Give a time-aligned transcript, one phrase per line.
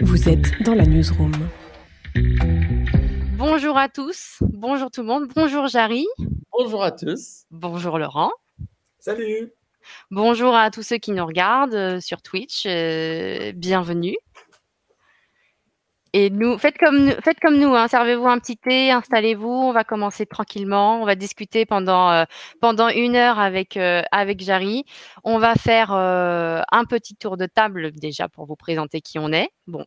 [0.00, 1.32] Vous êtes dans la newsroom.
[3.36, 6.06] Bonjour à tous, bonjour tout le monde, bonjour Jarry.
[6.52, 7.44] Bonjour à tous.
[7.50, 8.30] Bonjour Laurent.
[8.98, 9.52] Salut.
[10.10, 12.64] Bonjour à tous ceux qui nous regardent euh, sur Twitch.
[12.66, 14.16] euh, bienvenue.
[16.14, 19.72] Et nous, faites comme, nous- faites comme nous, hein, servez-vous un petit thé, installez-vous, on
[19.72, 22.24] va commencer tranquillement, on va discuter pendant, euh,
[22.60, 24.84] pendant une heure avec, euh, avec Jarry.
[25.24, 29.32] On va faire euh, un petit tour de table déjà pour vous présenter qui on
[29.32, 29.48] est.
[29.66, 29.86] Bon,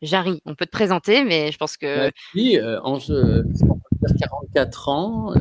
[0.00, 2.10] Jarry, on peut te présenter, mais je pense que...
[2.58, 5.34] Euh, Ange, euh, on peut dire 44 ans,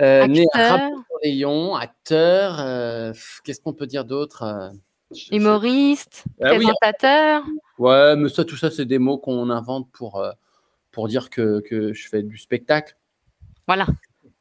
[0.00, 0.88] né à
[1.76, 3.14] Acteur.
[3.44, 4.72] Qu'est-ce qu'on peut dire d'autre
[5.30, 7.42] Humoriste, Ah oui, présentateur.
[7.78, 10.32] Ouais, mais ça, tout ça, c'est des mots qu'on invente pour, euh,
[10.90, 12.96] pour dire que, que je fais du spectacle.
[13.66, 13.86] Voilà,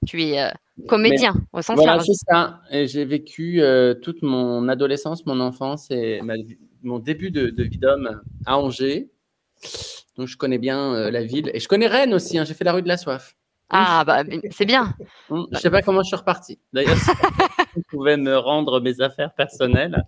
[0.06, 0.50] tu es euh,
[0.88, 2.06] comédien au sens Voilà, large.
[2.08, 2.62] c'est ça.
[2.72, 6.36] Et j'ai vécu euh, toute mon adolescence, mon enfance et ma
[6.84, 9.10] mon début de, de vie d'homme à Angers.
[10.18, 11.50] Donc, je connais bien la ville.
[11.54, 12.38] Et je connais Rennes aussi.
[12.38, 13.36] hein, J'ai fait la rue de la soif.
[13.70, 14.94] Ah, bah, c'est bien.
[15.30, 16.58] Hum, Je sais pas comment je suis reparti.
[16.72, 17.12] D'ailleurs, si
[17.76, 20.06] vous pouvez me rendre mes affaires personnelles.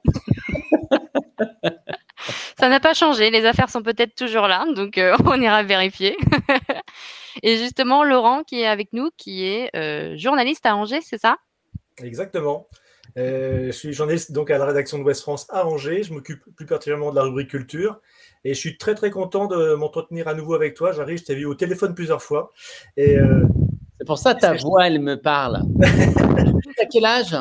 [2.58, 3.32] Ça n'a pas changé.
[3.32, 6.18] Les affaires sont peut-être toujours là, donc euh, on ira vérifier.
[7.44, 11.38] Et justement, Laurent qui est avec nous, qui est euh, journaliste à Angers, c'est ça?
[12.04, 12.68] Exactement.
[13.18, 16.04] Euh, je suis journaliste donc à la rédaction de West France à Angers.
[16.04, 18.00] Je m'occupe plus particulièrement de la rubrique culture.
[18.44, 20.92] Et je suis très très content de m'entretenir à nouveau avec toi.
[20.92, 22.52] J'arrive, je t'ai vu au téléphone plusieurs fois.
[22.98, 23.46] Et euh,
[23.98, 25.62] C'est pour ça ta voix, elle me parle.
[25.82, 27.36] à quel âge?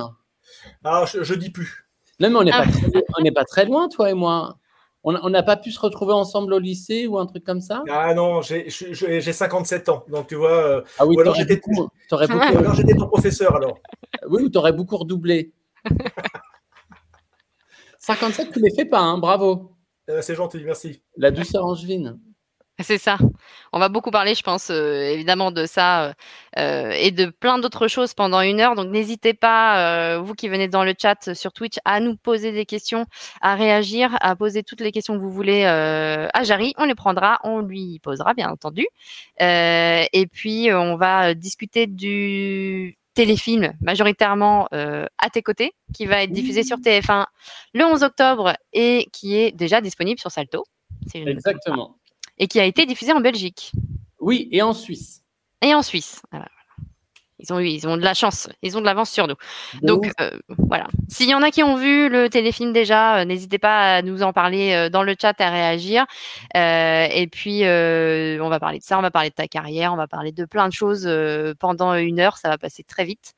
[0.85, 1.88] Ah, je, je dis plus.
[2.21, 2.65] Non, mais on n'est Ah.
[2.65, 4.57] pas, très- on n'est pas très loin, toi et moi.
[5.05, 7.85] On on n'a pas pu se retrouver ensemble au lycée ou un truc comme ça?
[7.89, 10.05] Ah non, j'ai je- je- j'ai 57 ans.
[10.09, 13.79] Donc tu vois, euh, Ah oui, Ou alors j'étais- beaucoup, ton professeur alors.
[14.29, 15.53] oui, ou t'aurais beaucoup redoublé.
[17.99, 19.73] 57, tu les fais pas, hein, bravo.
[20.11, 21.03] Euh, C'est gentil, merci.
[21.17, 22.19] La douceur angevine.
[22.81, 23.19] C'est ça.
[23.73, 26.13] On va beaucoup parler, je pense, euh, évidemment de ça euh,
[26.59, 28.77] euh, et de plein d'autres choses pendant une heure.
[28.77, 32.53] Donc n'hésitez pas, euh, vous qui venez dans le chat sur Twitch, à nous poser
[32.53, 33.07] des questions,
[33.41, 36.73] à réagir, à poser toutes les questions que vous voulez euh, à Jarry.
[36.79, 38.87] On les prendra, on lui posera, bien entendu.
[39.43, 46.07] Euh, et puis euh, on va discuter du téléfilm majoritairement euh, à tes côtés, qui
[46.07, 47.27] va être diffusé sur TF1
[47.75, 50.65] le 11 octobre et qui est déjà disponible sur Salto.
[51.11, 51.98] si Exactement.
[52.39, 53.73] Et qui a été diffusé en Belgique
[54.21, 55.23] Oui, et en Suisse.
[55.63, 56.23] et en Suisse.
[57.41, 59.37] Ils ont eu, ils ont de la chance, ils ont de l'avance sur nous.
[59.81, 60.89] De Donc euh, voilà.
[61.09, 64.25] S'il y en a qui ont vu le téléfilm déjà, euh, n'hésitez pas à nous
[64.25, 66.05] en parler euh, dans le chat, à réagir.
[66.55, 70.09] Et puis on va parler de ça, on va parler de ta carrière, on va
[70.09, 71.09] parler de plein de choses
[71.61, 72.39] pendant une heure.
[72.39, 73.35] Ça va passer très vite.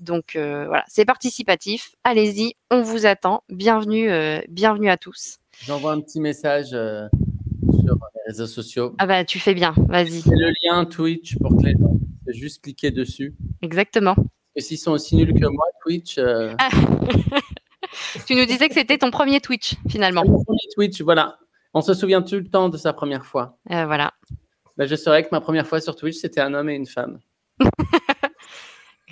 [0.00, 1.94] Donc voilà, c'est participatif.
[2.02, 3.44] Allez-y, on vous attend.
[3.48, 4.10] Bienvenue,
[4.48, 5.38] bienvenue à tous.
[5.64, 8.94] J'envoie un petit message sur réseaux sociaux.
[8.98, 9.74] Ah bah tu fais bien.
[9.88, 10.20] Vas-y.
[10.22, 13.34] C'est le lien Twitch pour que les gens puissent juste cliquer dessus.
[13.62, 14.16] Exactement.
[14.56, 16.54] Et s'ils sont aussi nuls que moi, Twitch, euh,
[18.26, 20.24] Tu nous disais que c'était ton premier Twitch finalement.
[20.24, 21.38] mon premier Twitch, voilà.
[21.74, 23.58] On se souvient tout le temps de sa première fois.
[23.70, 24.12] Euh, voilà.
[24.76, 27.18] Ben, je saurais que ma première fois sur Twitch, c'était un homme et une femme.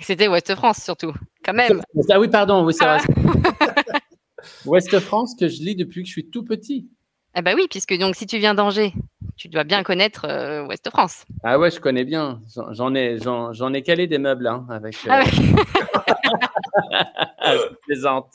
[0.01, 1.13] C'était Ouest France surtout,
[1.45, 1.81] quand même.
[2.09, 2.97] Ah oui, pardon, oui, c'est vrai.
[4.65, 6.89] Ouest France que je lis depuis que je suis tout petit.
[7.35, 8.93] Ah bah oui, puisque donc si tu viens d'Angers,
[9.37, 11.25] tu dois bien connaître euh, Ouest France.
[11.43, 12.39] Ah ouais, je connais bien.
[12.71, 14.95] J'en- ai, j'en, j'en ai calé des meubles hein, avec.
[15.05, 15.31] euh, Ah ouais.
[17.43, 18.27] je plaisante.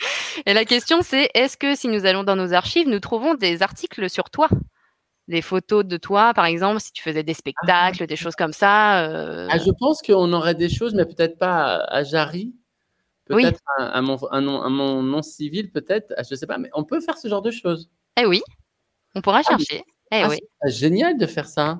[0.46, 3.62] Et la question c'est, est-ce que si nous allons dans nos archives, nous trouvons des
[3.62, 4.48] articles sur toi?
[5.28, 9.04] Des photos de toi, par exemple, si tu faisais des spectacles, des choses comme ça.
[9.06, 12.54] euh, Ah, je pense qu'on aurait des choses, mais peut-être pas à, à Jarry.
[13.30, 13.42] Oui.
[13.42, 16.14] Peut-être à, à mon, à nom, à mon nom civil, peut-être.
[16.16, 17.90] Ah, Je sais pas, mais on peut faire ce genre de choses.
[18.18, 18.40] Eh oui,
[19.18, 19.82] on pourra Ah chercher.
[20.12, 21.78] Eh Ah, oui, c'est génial de faire ça.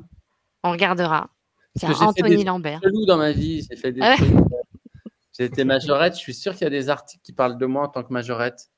[0.65, 1.31] on regardera.
[1.79, 2.81] Tiens, Parce que j'ai fait Anthony des Lambert.
[3.07, 3.67] dans ma vie.
[3.71, 4.17] J'ai fait des Ah ouais.
[4.17, 4.29] trucs,
[5.39, 6.15] J'ai été majorette.
[6.15, 8.13] Je suis sûr qu'il y a des articles qui parlent de moi en tant que
[8.13, 8.69] majorette.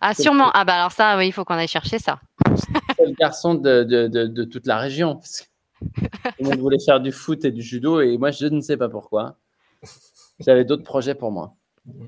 [0.00, 0.50] Ah sûrement.
[0.52, 2.20] Ah bah alors ça, oui, il faut qu'on aille chercher ça.
[2.96, 5.14] C'est le garçon de, de, de, de toute la région.
[5.16, 5.46] Parce que
[6.00, 8.76] tout le monde voulait faire du foot et du judo et moi, je ne sais
[8.76, 9.38] pas pourquoi.
[10.40, 11.54] J'avais d'autres projets pour moi.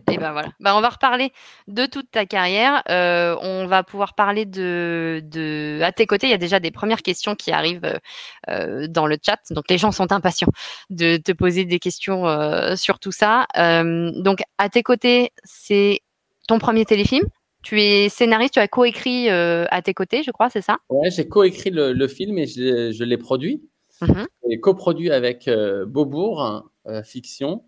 [0.08, 0.50] Et ben voilà.
[0.60, 1.32] Bah, on va reparler
[1.66, 2.82] de toute ta carrière.
[2.88, 5.80] Euh, on va pouvoir parler de, de.
[5.82, 7.98] À tes côtés, il y a déjà des premières questions qui arrivent euh,
[8.50, 9.40] euh, dans le chat.
[9.50, 10.50] Donc les gens sont impatients
[10.90, 13.46] de te poser des questions euh, sur tout ça.
[13.56, 16.00] Donc à tes côtés, c'est
[16.46, 17.24] ton premier téléfilm.
[17.62, 20.76] Tu es scénariste, tu as coécrit à tes côtés, je crois, c'est ça?
[20.90, 23.62] Ouais, j'ai coécrit le, le film et je, l'ai- je l'ai produit.
[24.48, 25.48] J'ai coproduit avec
[25.86, 26.68] Beaubourg
[27.04, 27.64] Fiction.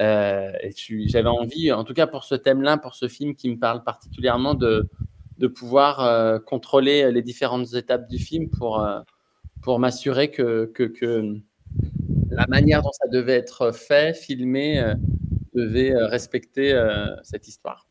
[0.00, 0.52] Euh,
[1.06, 4.54] j'avais envie, en tout cas pour ce thème-là, pour ce film qui me parle particulièrement,
[4.54, 4.88] de,
[5.54, 9.00] pouvoir euh, contrôler les différentes étapes du film pour, euh,
[9.62, 11.34] pour m'assurer que, que,
[12.30, 14.94] la manière dont ça devait être fait, filmé,
[15.54, 16.78] devait respecter
[17.22, 17.86] cette histoire.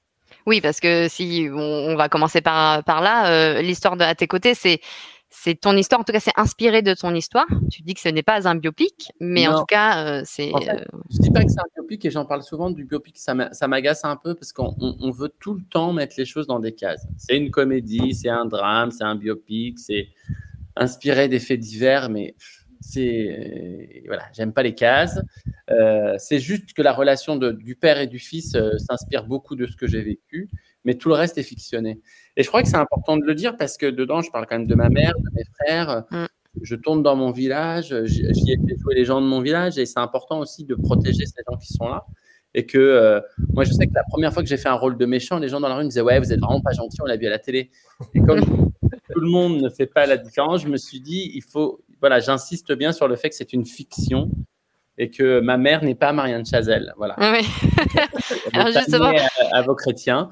[0.46, 4.80] Oui, parce que si on, va commencer par, par là, l'histoire à tes côtés, c'est
[5.30, 7.48] c'est ton histoire, en tout cas, c'est inspiré de ton histoire.
[7.70, 10.54] Tu dis que ce n'est pas un biopic, mais en tout cas, euh, c'est.
[10.54, 13.18] En fait, je dis pas que c'est un biopic et j'en parle souvent du biopic.
[13.18, 16.60] Ça m'agace un peu parce qu'on on veut tout le temps mettre les choses dans
[16.60, 17.06] des cases.
[17.18, 20.08] C'est une comédie, c'est un drame, c'est un biopic, c'est
[20.78, 22.36] inspiré des faits divers, mais
[22.80, 25.20] c'est voilà, j'aime pas les cases.
[25.70, 29.56] Euh, c'est juste que la relation de, du père et du fils euh, s'inspire beaucoup
[29.56, 30.50] de ce que j'ai vécu,
[30.86, 32.00] mais tout le reste est fictionné.
[32.38, 34.58] Et je crois que c'est important de le dire parce que dedans, je parle quand
[34.58, 36.04] même de ma mère, de mes frères.
[36.12, 36.26] Mm.
[36.62, 39.86] Je tourne dans mon village, j'y ai fait jouer les gens de mon village et
[39.86, 42.06] c'est important aussi de protéger ces gens qui sont là.
[42.54, 43.20] Et que euh,
[43.54, 45.50] moi, je sais que la première fois que j'ai fait un rôle de méchant, les
[45.50, 47.28] gens dans la rue me disaient Ouais, vous êtes vraiment pas gentil, on l'a vu
[47.28, 47.70] à la télé.
[48.14, 48.40] Et comme
[49.14, 52.20] tout le monde ne fait pas la différence, je me suis dit Il faut, voilà,
[52.20, 54.32] j'insiste bien sur le fait que c'est une fiction
[54.98, 56.94] et que ma mère n'est pas Marianne Chazelle.
[56.98, 57.16] Voilà.
[57.20, 57.48] Oui.
[58.54, 59.14] Alors justement,
[59.52, 60.30] à, vos chrétiens.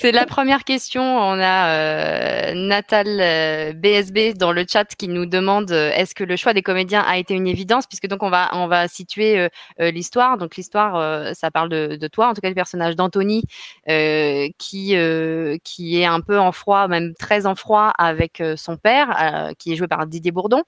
[0.00, 1.02] C'est la première question.
[1.02, 6.24] On a euh, Natal BSB euh, dans le chat qui nous demande euh, est-ce que
[6.24, 7.86] le choix des comédiens a été une évidence?
[7.86, 10.38] Puisque donc on va on va situer euh, l'histoire.
[10.38, 13.42] Donc l'histoire, ça parle de, de, toi, en tout cas du personnage d'Anthony
[13.86, 14.96] qui
[15.64, 19.76] qui est un peu en froid, même très en froid avec son père, qui est
[19.76, 20.62] joué par Didier Bourdon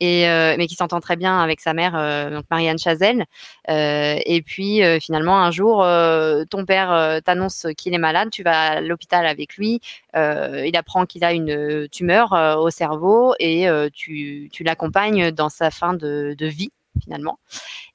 [0.00, 0.26] et
[0.58, 1.92] mais qui s'entend très bien avec sa mère,
[2.30, 3.24] donc Marianne Chazelle.
[3.68, 8.42] Euh, et puis euh, finalement, un jour, euh, ton père t'annonce qu'il est malade, tu
[8.42, 9.80] vas à l'hôpital avec lui,
[10.14, 15.94] il apprend qu'il a une tumeur au cerveau et tu, tu l'accompagnes dans sa fin
[15.94, 16.70] de, de vie
[17.02, 17.38] finalement.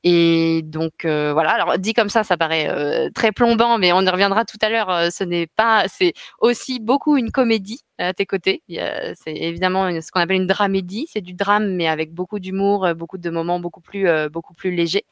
[0.03, 1.51] Et donc voilà.
[1.51, 5.11] Alors dit comme ça, ça paraît très plombant, mais on y reviendra tout à l'heure.
[5.11, 8.63] ce n'est pas, c'est aussi beaucoup une comédie à tes côtés.
[8.69, 11.07] C'est évidemment ce qu'on appelle une dramédie.
[11.11, 14.53] C'est du drame, mais avec beaucoup d'humour, euh, beaucoup de moments beaucoup plus, euh, beaucoup
[14.53, 15.05] plus légers.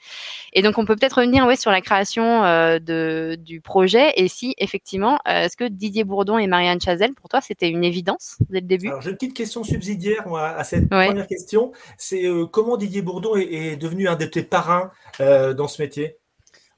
[0.53, 4.13] Et donc, on peut peut-être revenir ouais, sur la création euh, de, du projet.
[4.15, 8.37] Et si, effectivement, est-ce que Didier Bourdon et Marianne Chazelle, pour toi, c'était une évidence
[8.49, 8.87] dès le début?
[8.87, 11.71] Alors, j'ai une petite question subsidiaire à cette première question.
[11.97, 16.17] C'est comment Didier Bourdon est, devenu un de tes parrains dans ce métier?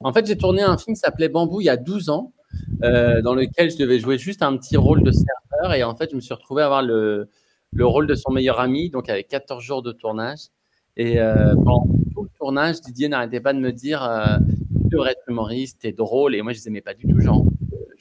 [0.02, 2.32] En fait, j'ai tourné un film qui s'appelait Bambou il y a 12 ans.
[2.82, 5.74] Euh, dans lequel je devais jouer juste un petit rôle de serveur.
[5.74, 7.28] Et en fait, je me suis retrouvé à avoir le,
[7.72, 10.48] le rôle de son meilleur ami, donc avec 14 jours de tournage.
[10.96, 14.38] Et euh, pendant tout le tournage, Didier n'arrêtait pas de me dire euh,
[14.82, 16.34] Tu devrais être humoriste, t'es drôle.
[16.34, 17.20] Et moi, je ne aimais pas du tout.
[17.20, 17.28] J'ai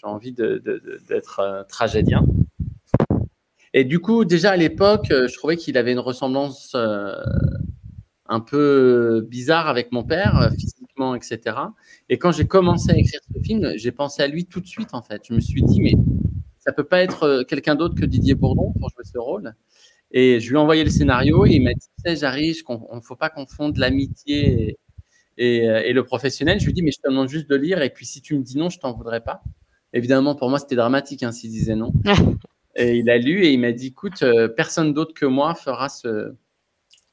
[0.04, 2.24] envie d'être de, tragédien.
[3.74, 6.76] Et du coup, déjà à l'époque, je trouvais qu'il avait une ressemblance
[8.30, 10.52] un peu bizarre avec mon père,
[11.00, 11.58] physiquement, etc.
[12.10, 14.94] Et quand j'ai commencé à écrire ce film, j'ai pensé à lui tout de suite,
[14.94, 15.24] en fait.
[15.28, 15.94] Je me suis dit, mais
[16.60, 19.54] ça peut pas être euh, quelqu'un d'autre que Didier Bourdon pour jouer ce rôle.
[20.12, 22.96] Et je lui ai envoyé le scénario et il m'a dit, tu sais, j'arrive, on
[22.96, 24.78] ne faut pas confondre l'amitié
[25.38, 26.60] et, euh, et, le professionnel.
[26.60, 28.36] Je lui ai dit, mais je te demande juste de lire et puis si tu
[28.36, 29.44] me dis non, je t'en voudrais pas.
[29.94, 31.94] Évidemment, pour moi, c'était dramatique hein, s'il disait non.
[32.76, 35.90] et il a lu et il m'a dit, écoute, euh, personne d'autre que moi fera
[35.90, 36.34] ce,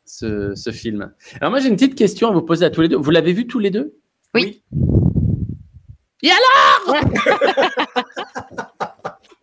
[0.07, 1.13] ce, ce, film.
[1.41, 2.97] Alors moi, j'ai une petite question à vous poser à tous les deux.
[2.97, 3.99] Vous l'avez vu tous les deux?
[4.35, 4.63] Oui.
[6.23, 7.05] Et alors?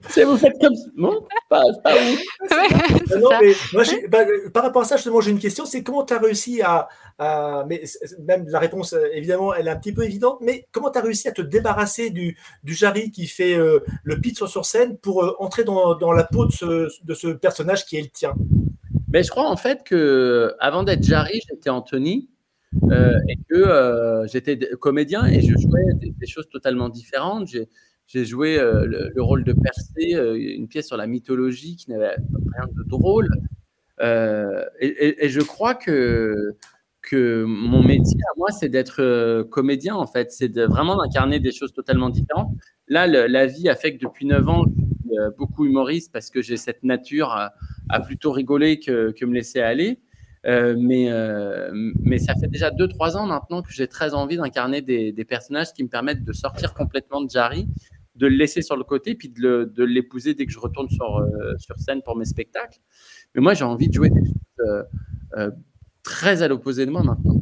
[0.10, 1.96] C'est vous faites comme non pas, pas
[3.18, 5.66] non, mais moi, bah, par rapport à ça, justement, j'ai une question.
[5.66, 6.88] C'est comment tu as réussi à,
[7.68, 7.84] mais
[8.20, 10.40] même la réponse, évidemment, elle est un petit peu évidente.
[10.42, 14.20] Mais comment tu as réussi à te débarrasser du, du Jarry qui fait euh, le
[14.20, 17.86] pitch sur scène pour euh, entrer dans, dans, la peau de ce, de ce, personnage
[17.86, 18.34] qui est le tien?
[19.14, 22.30] Mais ben, je crois en fait que avant d'être Jarry, j'étais Anthony.
[22.92, 27.48] Euh, et que euh, j'étais comédien et je jouais des, choses totalement différentes.
[28.08, 32.68] J'ai joué euh, le, rôle de Persée, une pièce sur la mythologie qui n'avait rien
[32.76, 33.30] de drôle.
[34.02, 36.56] Et, je crois que,
[37.02, 40.32] que mon métier à moi, c'est d'être comédien en fait.
[40.32, 42.52] C'est vraiment d'incarner des choses totalement différentes.
[42.88, 44.93] Là, la vie a fait que depuis 9 ans, je
[45.38, 47.32] beaucoup humoriste parce que j'ai cette nature
[47.90, 50.00] à, plutôt rigoler que, que me laisser aller.
[50.46, 54.82] Euh, mais, euh, mais ça fait déjà 2-3 ans maintenant que j'ai très envie d'incarner
[54.82, 57.68] des, personnages qui me permettent de sortir complètement de Jarry,
[58.16, 61.56] de le laisser sur le côté, puis de l'épouser dès que je retourne sur, euh,
[61.58, 62.80] sur scène pour mes spectacles.
[63.36, 64.84] Mais moi, j'ai envie de jouer des choses
[66.04, 67.38] très à l'opposé de moi maintenant.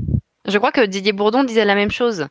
[0.51, 2.27] Je crois que Didier Bourdon disait la même chose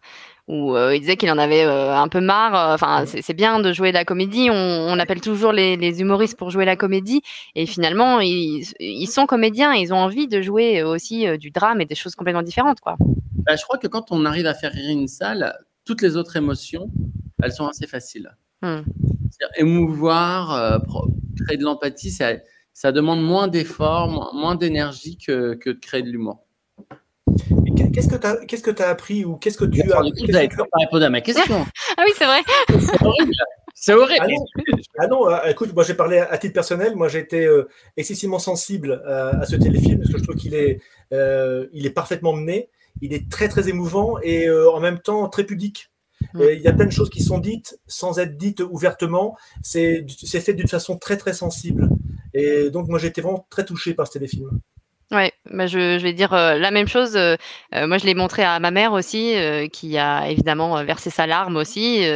[0.47, 2.55] où euh, il disait qu'il en avait euh, un peu marre.
[2.55, 4.49] Euh, enfin, c'est bien de jouer de la comédie.
[4.51, 7.23] On, appelle toujours les, humoristes pour jouer la comédie.
[7.55, 8.65] Et finalement, ils,
[9.07, 12.43] sont comédiens et ils ont envie de jouer aussi du drame et des choses complètement
[12.43, 12.81] différentes.
[12.81, 12.97] Quoi.
[13.47, 16.37] Bah, je crois que quand on arrive à faire rire une salle, toutes les autres
[16.37, 16.91] émotions,
[17.43, 18.31] elles sont assez faciles.
[18.63, 18.83] Hmm.
[19.57, 20.83] émouvoir,
[21.47, 22.33] créer de l'empathie, ça,
[22.75, 26.45] ça demande moins d'efforts, moins, d'énergie que, que de créer de l'humour.
[27.93, 30.01] Qu'est-ce que tu as, qu'est-ce que as appris ou qu'est-ce que tu as.
[30.01, 31.67] Vous n'avez toujours pas répondu à ma question.
[31.97, 32.41] ah oui, c'est vrai.
[32.69, 33.33] c'est horrible.
[33.75, 34.27] C'est horrible.
[34.99, 36.97] Ah non, ah euh, écoute, moi j'ai parlé à, titre personnel.
[36.97, 40.55] Moi j'ai été euh, excessivement sensible euh, à, ce téléfilm parce que je trouve qu'il
[40.55, 42.69] est, il est parfaitement mené.
[43.01, 45.91] Il est très très émouvant et en même temps très pudique.
[46.35, 46.43] Mm.
[46.53, 49.37] Il y a plein de choses qui sont dites sans être dites ouvertement.
[49.63, 51.89] C'est fait d'une façon très très sensible.
[52.35, 54.61] Et donc moi j'ai été vraiment très touché par ce téléfilm.
[55.13, 57.17] Ouais, bah je, je vais dire euh, la même chose.
[57.17, 57.35] Euh,
[57.75, 59.35] euh, moi, je l'ai montré à ma mère aussi,
[59.73, 62.07] qui a évidemment versé sa larme aussi.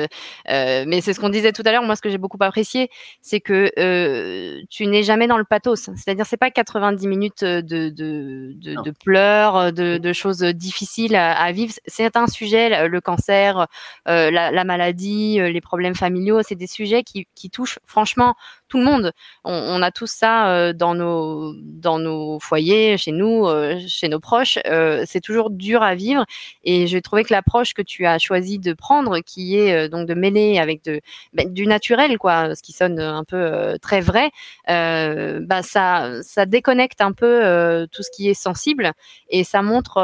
[0.48, 1.82] mais c'est ce qu'on disait tout à l'heure.
[1.82, 5.90] Moi, ce que j'ai beaucoup apprécié, c'est que tu n'es jamais dans le pathos.
[5.96, 11.32] C'est-à-dire, c'est pas 90 minutes de, de, de, de pleurs, de, de, choses difficiles à,
[11.32, 11.72] à vivre.
[11.86, 13.66] C'est un sujet, le cancer,
[14.06, 16.42] la, la, maladie, les problèmes familiaux.
[16.42, 18.36] C'est des sujets qui, qui touchent franchement
[18.74, 19.12] tout le monde.
[19.44, 24.58] On, a tous ça dans nos dans nos foyers chez nous, euh, chez nos proches,
[24.66, 26.24] euh, c'est toujours dur à vivre.
[26.64, 30.08] Et j'ai trouvé que l'approche que tu as choisi de prendre, qui est euh, donc
[30.08, 31.00] de mêler avec de,
[31.34, 34.30] ben, du naturel, quoi, ce qui sonne un peu très vrai,
[34.66, 38.92] bah ça, ça déconnecte un peu tout ce qui est sensible
[39.28, 40.00] et ça montre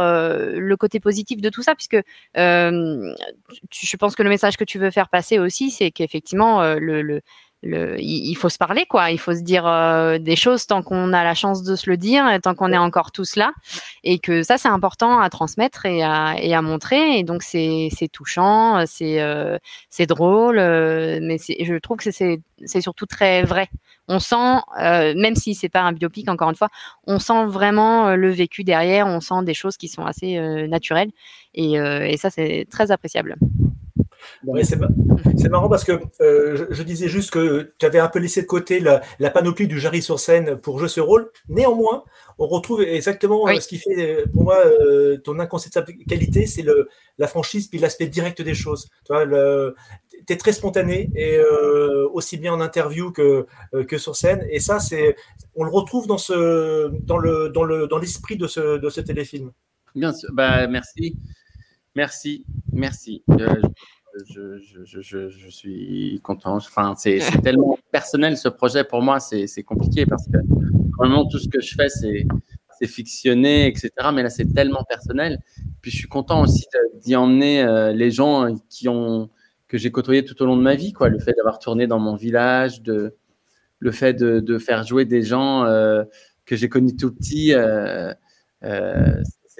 [0.56, 1.98] le côté positif de tout ça, puisque
[2.34, 7.20] je pense que le message que tu veux faire passer aussi, c'est qu'effectivement le
[7.62, 9.10] il, faut se parler, quoi.
[9.10, 11.96] Il faut se dire euh, des choses tant qu'on a la chance de se le
[11.96, 13.52] dire, et tant qu'on est encore tous là,
[14.02, 17.18] et que ça c'est important à transmettre et à, et à montrer.
[17.18, 19.58] Et donc c'est touchant, c'est euh,
[20.08, 23.68] drôle, euh, mais je trouve que c'est surtout très vrai.
[24.08, 26.68] On sent, même si c'est pas un biopic encore une fois,
[27.06, 30.36] on sent vraiment le vécu derrière, on sent des choses qui sont assez
[30.66, 31.10] naturelles,
[31.54, 33.36] et, et ça c'est très appréciable
[35.36, 38.46] c'est marrant parce que euh, je, disais juste que tu avais un peu laissé de
[38.46, 41.30] côté la, panoplie du Jarry sur scène pour jouer ce rôle.
[41.48, 42.04] Néanmoins,
[42.38, 46.64] on retrouve exactement euh, ce qui fait pour moi euh, ton incontestable qualité, c'est
[47.18, 48.88] la franchise puis l'aspect direct des choses.
[49.06, 49.14] Tu
[50.32, 51.38] es très spontané et
[52.12, 53.46] aussi bien en interview que,
[53.88, 54.46] que sur scène.
[54.50, 55.16] Et ça, c'est,
[55.54, 59.00] on le retrouve dans ce, dans le, dans le, dans l'esprit de ce, de ce
[59.00, 59.52] téléfilm.
[59.94, 60.30] Bien sûr.
[60.32, 61.16] Bah, merci.
[61.94, 62.44] Merci.
[62.72, 63.24] Merci
[64.28, 66.56] je, suis content.
[66.56, 70.38] Enfin, c'est tellement personnel ce projet pour moi, c'est compliqué parce que
[70.98, 72.26] vraiment tout ce que je fais, c'est
[72.86, 73.90] fictionné, etc.
[74.14, 75.38] Mais là, c'est tellement personnel.
[75.82, 76.66] Puis je suis content aussi
[77.02, 79.30] d'y emmener euh, les gens qui ont
[79.68, 81.08] que j'ai côtoyé tout au long de ma vie, quoi.
[81.08, 83.14] Le fait d'avoir tourné dans mon village, de
[83.78, 86.04] le fait de, faire jouer des gens euh,
[86.44, 87.54] que j'ai connus tout petit.
[87.54, 88.12] Euh,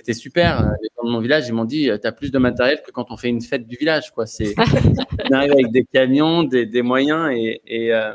[0.01, 0.73] c'était super.
[0.83, 3.11] Les gens de mon village, ils m'ont dit, tu as plus de matériel que quand
[3.11, 4.13] on fait une fête du village.
[4.13, 4.27] Quoi.
[4.27, 4.55] C'est,
[5.31, 8.15] on arrive avec des camions, des, moyens et, et, euh,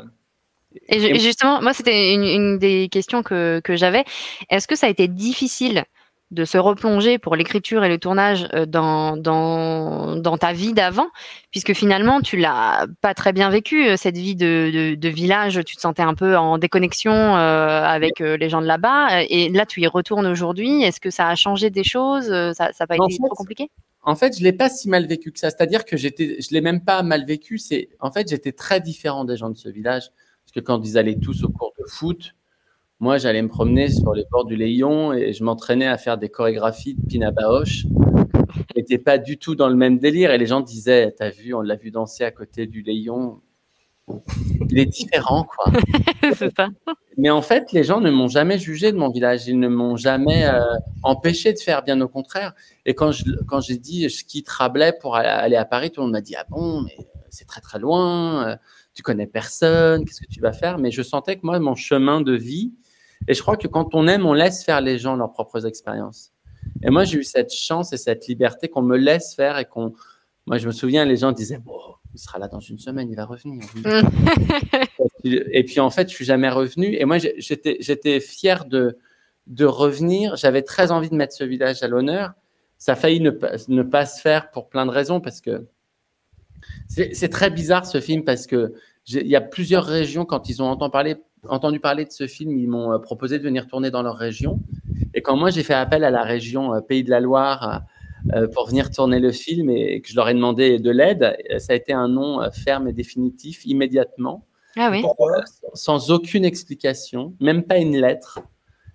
[0.88, 4.04] et, justement, moi, c'était une, une, des questions que, que j'avais.
[4.50, 5.84] Est-ce que ça a été difficile
[6.32, 11.06] de se replonger pour l'écriture et le tournage euh, dans, dans, dans ta vie d'avant,
[11.50, 15.76] puisque finalement, tu l'as pas très bien vécu, euh, cette vie de, de, village, tu
[15.76, 19.80] te sentais un peu en déconnexion euh, avec les gens de là-bas, et là, tu
[19.82, 20.82] y retournes aujourd'hui.
[20.82, 23.70] Est-ce que ça a changé des choses Ça n'a pas été trop compliqué?
[24.06, 25.50] en fait, je l'ai pas si mal vécu que ça.
[25.50, 27.58] C'est-à-dire que j'étais, je l'ai même pas mal vécu.
[27.58, 30.12] C'est, en fait, j'étais très différent des gens de ce village,
[30.44, 32.35] parce que quand ils allaient tous au cours de foot,
[32.98, 36.30] moi, j'allais me promener sur les bords du Léon et je m'entraînais à faire des
[36.30, 37.86] chorégraphies de Pina Bausch.
[38.74, 41.60] J'étais pas du tout dans le même délire et les gens disaient, t'as vu, on
[41.60, 43.42] l'a vu danser à côté du Léon.
[44.70, 45.72] Il est différent, quoi.
[47.18, 49.46] Mais en fait, les gens ne m'ont jamais jugé de mon village.
[49.46, 50.62] Ils ne m'ont jamais euh,
[51.02, 52.54] empêché de faire, bien au contraire.
[52.86, 56.06] Et quand je, quand j'ai dit je quitte Rabelais pour aller à Paris, tout le
[56.06, 56.96] monde m'a dit ah bon, mais
[57.30, 58.48] c'est très très loin.
[58.48, 58.56] Euh,
[58.94, 60.04] tu connais personne.
[60.04, 62.72] Qu'est-ce que tu vas faire Mais je sentais que moi, mon chemin de vie,
[63.28, 66.32] et je crois que quand on aime, on laisse faire les gens leurs propres expériences.
[66.82, 69.92] Et moi, j'ai eu cette chance et cette liberté qu'on me laisse faire et qu'on.
[70.46, 71.78] Moi, je me souviens, les gens disaient Bon,
[72.14, 73.64] il sera là dans une semaine, il va revenir.
[75.24, 76.94] et puis, en fait, je suis jamais revenu.
[76.94, 78.98] Et moi, j'étais fier de,
[79.46, 80.36] de revenir.
[80.36, 82.32] J'avais très envie de mettre ce village à l'honneur.
[82.78, 83.30] Ça a failli ne,
[83.68, 85.66] ne pas se faire pour plein de raisons parce que
[86.88, 88.74] c'est très bizarre ce film parce que
[89.06, 91.16] il y a plusieurs régions, quand ils ont entendu parler,
[91.48, 94.60] entendu parler de ce film, ils m'ont euh, proposé de venir tourner dans leur région.
[95.14, 97.82] Et quand moi, j'ai fait appel à la région euh, Pays de la Loire
[98.34, 101.72] euh, pour venir tourner le film et que je leur ai demandé de l'aide, ça
[101.72, 104.46] a été un nom ferme et définitif immédiatement.
[104.78, 105.02] Ah oui.
[105.72, 108.40] sans aucune explication, même pas une lettre,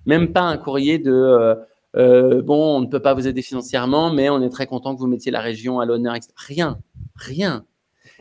[0.05, 1.57] même pas un courrier de
[1.95, 5.07] bon, on ne peut pas vous aider financièrement, mais on est très content que vous
[5.07, 6.15] mettiez la région à l'honneur.
[6.35, 6.77] Rien,
[7.15, 7.65] rien.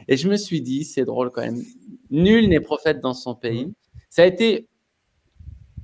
[0.09, 1.61] Et je me suis dit, c'est drôle quand même,
[2.11, 3.73] Nul n'est prophète dans son pays.
[4.11, 4.69] Ça a été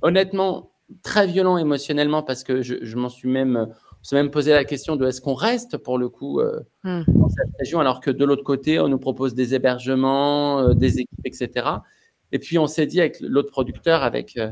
[0.01, 0.71] honnêtement
[1.03, 4.63] très violent émotionnellement parce que je, je m'en suis même, on s'est même posé la
[4.63, 7.03] question de est-ce qu'on reste pour le coup euh, Hmm.
[7.07, 10.99] dans cette région alors que de l'autre côté on nous propose des hébergements, euh, des
[10.99, 11.67] équipes, etc.
[12.31, 14.51] Et puis on s'est dit avec l'autre producteur, avec euh,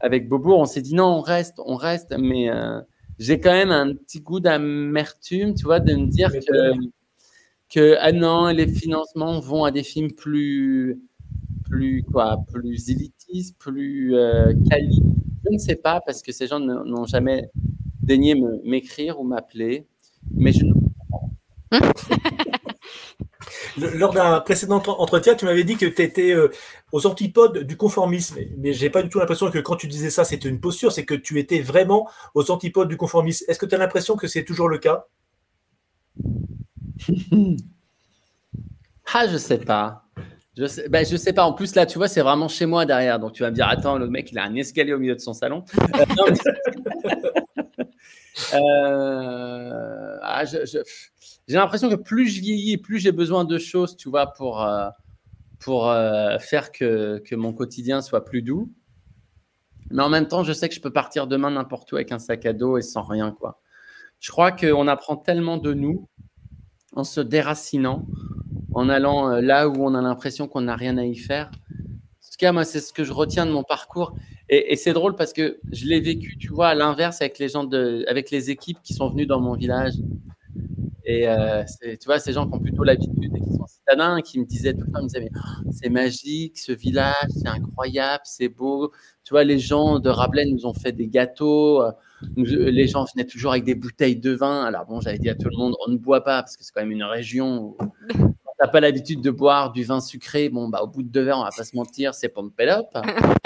[0.00, 2.80] avec Bobo, on s'est dit non, on reste, on reste, mais euh,
[3.18, 6.72] j'ai quand même un petit goût d'amertume, tu vois, de me dire que
[7.68, 11.00] que ah non, les financements vont à des films plus
[11.72, 15.00] plus quoi, plus élitistes, plus euh, quali.
[15.46, 17.48] Je ne sais pas parce que ces gens ne- n'ont jamais
[18.02, 19.86] daigné m'écrire ou m'appeler,
[20.34, 20.66] mais je
[23.78, 26.50] Le- Lors d'un précédent entre- entretien, tu m'avais dit que tu étais euh,
[26.92, 28.36] aux antipodes du conformisme.
[28.58, 31.06] Mais j'ai pas du tout l'impression que quand tu disais ça, c'était une posture, c'est
[31.06, 33.46] que tu étais vraiment aux antipodes du conformisme.
[33.48, 35.06] Est-ce que tu as l'impression que c'est toujours le cas?
[39.14, 40.01] Ah, je sais pas.
[40.56, 41.44] Je sais, ben, sais pas.
[41.44, 43.18] En plus, là, tu vois, c'est vraiment chez moi derrière.
[43.18, 45.20] Donc, tu vas me dire, attends, le mec, il a un escalier au milieu de
[45.20, 45.64] son salon.
[48.54, 50.82] Euh, ah, J'ai
[51.48, 54.88] l'impression que plus je vieillis, plus j'ai besoin de choses, tu vois, pour, euh,
[55.58, 58.72] pour euh, faire que, que mon quotidien soit plus doux.
[59.90, 62.18] Mais en même temps, je sais que je peux partir demain n'importe où avec un
[62.18, 63.60] sac à dos et sans rien, quoi.
[64.18, 66.08] Je crois qu'on apprend tellement de nous
[66.94, 68.06] en se déracinant,
[68.74, 71.50] en allant euh, là où on a l'impression qu'on n'a rien à y faire.
[71.70, 74.14] En tout cas, moi, c'est ce que je retiens de mon parcours.
[74.48, 77.64] Et, c'est drôle parce que je l'ai vécu, tu vois, à l'inverse avec les gens
[77.64, 79.94] de, avec les équipes qui sont venues dans mon village.
[81.04, 84.38] Et euh, tu vois, ces gens qui ont plutôt l'habitude et qui sont citadins, qui
[84.38, 85.30] me disaient tout le temps, ils me disaient,
[85.72, 88.92] c'est magique, ce village, c'est incroyable, c'est beau.
[89.24, 91.82] Tu vois, les gens de Rabelais nous ont fait des gâteaux.
[91.82, 91.92] euh,
[92.36, 94.64] les gens venaient toujours avec des bouteilles de vin.
[94.64, 96.72] Alors bon, j'avais dit à tout le monde, on ne boit pas parce que c'est
[96.72, 97.76] quand même une région
[98.62, 100.48] t'as pas l'habitude de boire du vin sucré?
[100.48, 102.86] Bon, bah au bout de deux verres, on va pas se mentir, c'est pompe up.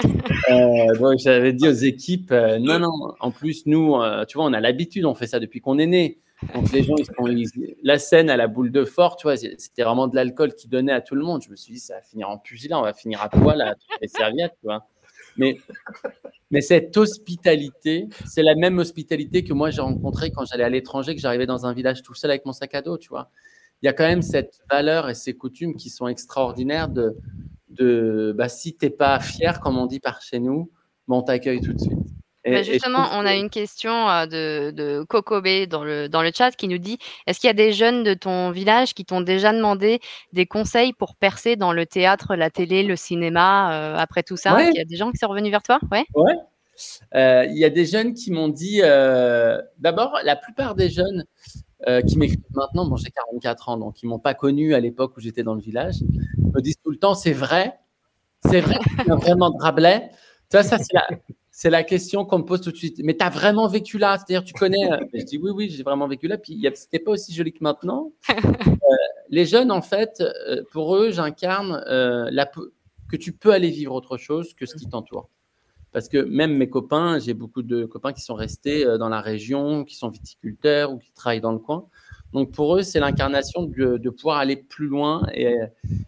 [0.49, 3.13] Euh, donc j'avais dit aux équipes, euh, non, non.
[3.19, 5.87] En plus, nous, euh, tu vois, on a l'habitude, on fait ça depuis qu'on est
[5.87, 6.19] né.
[6.53, 9.35] Donc les gens, ils sont, ils- la scène à la boule de fort, tu vois,
[9.35, 11.41] c'était vraiment de l'alcool qui donnait à tout le monde.
[11.43, 13.73] Je me suis dit, ça va finir en pugilat, on va finir à poil à
[13.75, 14.85] toutes les serviettes, tu vois.
[15.37, 15.57] Mais,
[16.51, 21.15] mais cette hospitalité, c'est la même hospitalité que moi j'ai rencontrée quand j'allais à l'étranger,
[21.15, 23.31] que j'arrivais dans un village tout seul avec mon sac à dos, tu vois.
[23.81, 27.15] Il y a quand même cette valeur et ces coutumes qui sont extraordinaires de,
[27.69, 30.71] de bah, si t'es pas fier, comme on dit par chez nous,
[31.07, 31.93] bon, on t'accueille tout de suite.
[32.43, 36.51] Et- Bah, justement, on a une question euh, de, de dans le, dans le chat
[36.51, 39.51] qui nous dit Est-ce qu'il y a des jeunes de ton village qui t'ont déjà
[39.51, 39.99] demandé
[40.33, 44.55] des conseils pour percer dans le théâtre, la télé, le cinéma euh, après tout ça?
[44.55, 44.67] Ouais.
[44.69, 45.79] Qu'il y a des gens qui sont revenus vers toi?
[45.91, 46.05] Ouais.
[46.15, 46.35] Ouais.
[47.15, 51.25] Euh, Il y a des jeunes qui m'ont dit, euh, d'abord, la plupart des jeunes
[51.87, 55.15] euh, qui m'écrivent maintenant, bon, j'ai 44 ans, donc ils m'ont pas connu à l'époque
[55.17, 55.97] où j'étais dans le village,
[56.37, 57.79] me disent tout le temps, c'est vrai,
[58.45, 60.09] c'est vrai, vraiment de Rabelais.
[60.49, 61.07] Tu vois, ça, c'est la,
[61.51, 63.01] c'est la question qu'on me pose tout de suite.
[63.03, 64.17] Mais tu as vraiment vécu là?
[64.17, 66.37] C'est-à-dire, tu connais euh, Je dis oui, oui, j'ai vraiment vécu là.
[66.37, 68.11] Puis, c'était pas aussi joli que maintenant.
[68.89, 68.95] Euh,
[69.29, 70.23] les jeunes, en fait,
[70.71, 72.49] pour eux, j'incarne euh, la,
[73.09, 75.29] que tu peux aller vivre autre chose que ce qui t'entoure.
[75.93, 79.21] Parce que même mes copains, j'ai beaucoup de copains qui sont restés euh, dans la
[79.21, 81.85] région, qui sont viticulteurs ou qui travaillent dans le coin.
[82.33, 85.55] Donc pour eux, c'est l'incarnation de, de pouvoir aller plus loin et,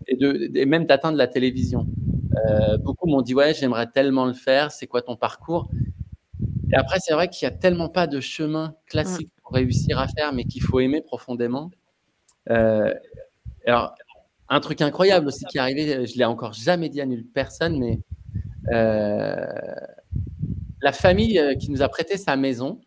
[0.08, 1.88] et, de, et même d'atteindre la télévision.
[2.50, 4.72] Euh, beaucoup m'ont dit ouais, j'aimerais tellement le faire.
[4.72, 5.70] C'est quoi ton parcours?
[6.72, 10.08] Et après, c'est vrai qu'il n'y a tellement pas de chemin classique pour réussir à
[10.08, 11.72] faire, mais qu'il faut aimer profondément.
[12.50, 12.94] Euh,
[13.66, 13.96] alors,
[14.50, 17.80] un truc incroyable aussi qui est arrivé, je l'ai encore jamais dit à nulle personne,
[17.80, 18.00] mais
[18.74, 19.46] euh,
[20.82, 22.80] la famille euh, qui nous a prêté sa maison.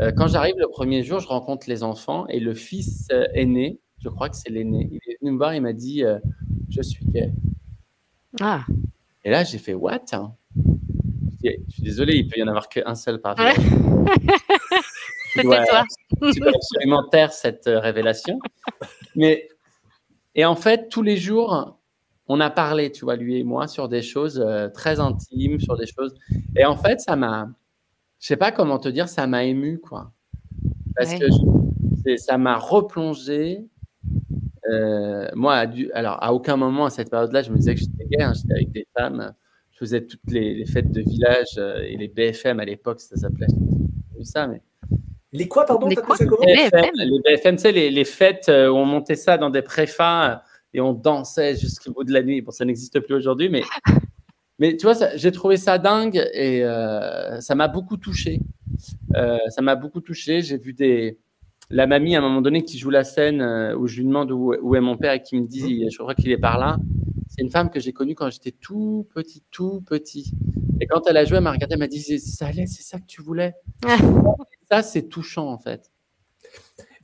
[0.00, 4.08] euh, quand j'arrive le premier jour, je rencontre les enfants et le fils aîné, je
[4.08, 6.18] crois que c'est l'aîné, il est venu me voir, il m'a dit euh,
[6.70, 7.32] Je suis gay.
[8.40, 8.64] Ah.
[9.24, 12.48] Et là, j'ai fait What hein je, dis, je suis désolé, il peut y en
[12.48, 13.54] avoir qu'un seul par Ouais.
[15.34, 15.84] C'était toi.
[16.32, 18.38] tu dois absolument taire cette révélation.
[19.16, 19.48] Mais,
[20.34, 21.78] et en fait, tous les jours,
[22.32, 25.76] on a parlé, tu vois, lui et moi, sur des choses euh, très intimes, sur
[25.76, 26.14] des choses.
[26.56, 27.48] Et en fait, ça m'a,
[28.20, 30.12] je sais pas comment te dire, ça m'a ému, quoi.
[30.96, 31.18] Parce Ouais.
[31.18, 33.64] que je- ça m'a replongé.
[34.70, 37.80] Euh, moi, à du- alors, à aucun moment à cette période-là, je me disais que
[37.80, 39.32] j'étais gay, hein, j'étais avec des femmes.
[39.72, 43.16] Je faisais toutes les, les fêtes de village euh, et les BFM à l'époque, ça
[43.16, 43.46] s'appelait.
[44.22, 44.62] ça, mais
[45.32, 46.90] Les quoi, pardon Les quoi Les BFM,
[47.24, 47.56] BFM.
[47.56, 50.36] tu sais, les, les fêtes où on montait ça dans des préfats euh,
[50.74, 52.40] et on dansait jusqu'au bout de la nuit.
[52.40, 53.62] Bon, ça n'existe plus aujourd'hui, mais,
[54.58, 58.40] mais tu vois, j'ai trouvé ça dingue et euh, ça m'a beaucoup touché.
[59.16, 60.42] Euh, ça m'a beaucoup touché.
[60.42, 61.18] J'ai vu des,
[61.70, 63.42] la mamie, à un moment donné, qui joue la scène
[63.78, 66.30] où je lui demande où, est mon père et qui me dit, je crois qu'il
[66.30, 66.78] est par là.
[67.28, 70.32] C'est une femme que j'ai connue quand j'étais tout petit, tout petit.
[70.80, 72.98] Et quand elle a joué, elle m'a regardé, elle m'a dit, ça allait, c'est ça
[72.98, 73.54] que tu voulais?
[74.68, 75.91] ça, c'est touchant, en fait.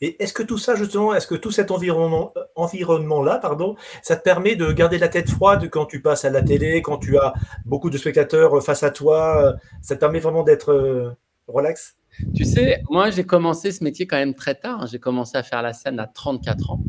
[0.01, 4.17] Et est-ce que tout ça, justement, est-ce que tout cet environnement, euh, environnement-là, pardon, ça
[4.17, 7.19] te permet de garder la tête froide quand tu passes à la télé, quand tu
[7.19, 7.33] as
[7.65, 11.11] beaucoup de spectateurs face à toi euh, Ça te permet vraiment d'être euh,
[11.49, 11.97] relax?
[12.35, 14.87] Tu sais, moi, j'ai commencé ce métier quand même très tard.
[14.87, 16.81] J'ai commencé à faire la scène à 34 ans.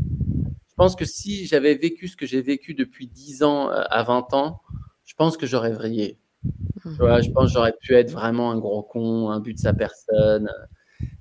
[0.69, 4.33] Je pense que si j'avais vécu ce que j'ai vécu depuis 10 ans à 20
[4.33, 4.61] ans,
[5.03, 6.17] je pense que j'aurais vrillé.
[6.83, 9.59] Tu vois, je pense que j'aurais pu être vraiment un gros con, un but de
[9.59, 10.49] sa personne.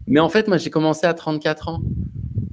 [0.08, 1.80] Mais en fait, moi, j'ai commencé à 34 ans.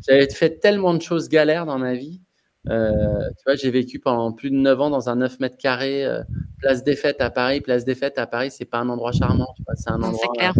[0.08, 2.22] J'avais fait tellement de choses galères dans ma vie.
[2.70, 6.04] Euh, tu vois, j'ai vécu pendant plus de 9 ans dans un 9 mètres carrés,
[6.04, 6.24] euh,
[6.60, 7.62] place des fêtes à Paris.
[7.62, 10.34] Place des fêtes à Paris, c'est pas un endroit charmant, tu vois, c'est un endroit.
[10.36, 10.54] Clair.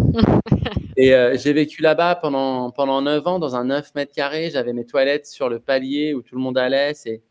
[0.96, 4.50] et euh, j'ai vécu là-bas pendant, pendant 9 ans dans un 9 mètres carrés.
[4.50, 6.94] J'avais mes toilettes sur le palier où tout le monde allait.
[6.94, 7.22] C'est...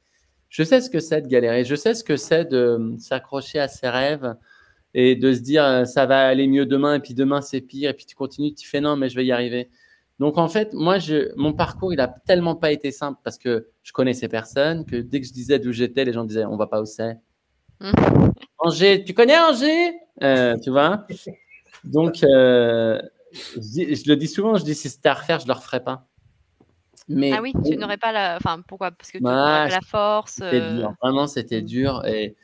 [0.50, 1.64] Je sais ce que c'est de galérer.
[1.64, 4.36] Je sais ce que c'est de s'accrocher à ses rêves
[4.98, 7.90] et de se dire euh, ça va aller mieux demain et puis demain c'est pire
[7.90, 9.70] et puis tu continues, tu fais non mais je vais y arriver.
[10.20, 13.68] Donc en fait, moi, je, mon parcours, il a tellement pas été simple parce que
[13.84, 16.56] je connais ces personnes que dès que je disais d'où j'étais, les gens disaient on
[16.56, 17.20] va pas où c'est.
[17.82, 17.92] Mmh.
[18.60, 19.94] Angers, tu connais Angers?
[20.24, 21.06] Euh, Tu vois?
[21.84, 22.98] Donc euh,
[23.34, 26.08] je, le dis souvent, je dis si c'était à refaire, je le referais pas.
[27.10, 28.38] Mais, ah oui, tu n'aurais pas la.
[28.38, 28.92] Enfin, pourquoi?
[28.92, 30.36] Parce que tu n'aurais pas la force.
[30.36, 30.94] C'était dur.
[31.04, 32.04] Vraiment, c'était dur.
[32.06, 32.36] Et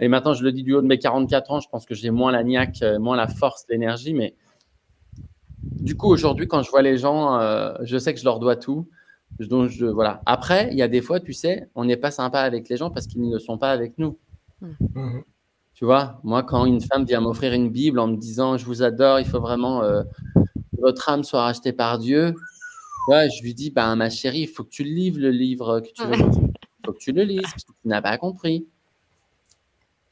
[0.00, 2.10] et maintenant, je le dis du haut de mes 44 ans, je pense que j'ai
[2.10, 4.12] moins la niaque, euh, moins la force, l'énergie.
[4.12, 4.34] Mais
[5.62, 8.56] du coup, aujourd'hui, quand je vois les gens, euh, je sais que je leur dois
[8.56, 8.88] tout.
[9.38, 10.20] Donc, je, voilà.
[10.26, 12.90] Après, il y a des fois, tu sais, on n'est pas sympa avec les gens
[12.90, 14.18] parce qu'ils ne sont pas avec nous.
[14.60, 15.20] Mmh.
[15.74, 18.82] Tu vois, moi, quand une femme vient m'offrir une Bible en me disant Je vous
[18.82, 20.02] adore, il faut vraiment euh,
[20.36, 22.34] que votre âme soit rachetée par Dieu,
[23.08, 25.88] ouais, je lui dis bah, Ma chérie, il faut que tu livres le livre que
[25.92, 26.14] tu veux.
[26.84, 28.68] Il faut que tu le lises parce que tu n'as pas compris.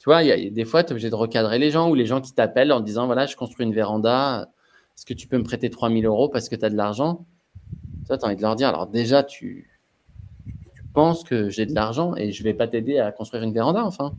[0.03, 1.95] Tu vois, il y a, des fois, tu es obligé de recadrer les gens ou
[1.95, 4.49] les gens qui t'appellent en disant voilà, je construis une véranda,
[4.97, 7.25] est-ce que tu peux me prêter 3000 euros parce que tu as de l'argent?
[8.09, 9.71] Toi, tu as envie de leur dire alors déjà, tu,
[10.93, 14.13] penses que j'ai de l'argent et je vais pas t'aider à construire une véranda, enfin.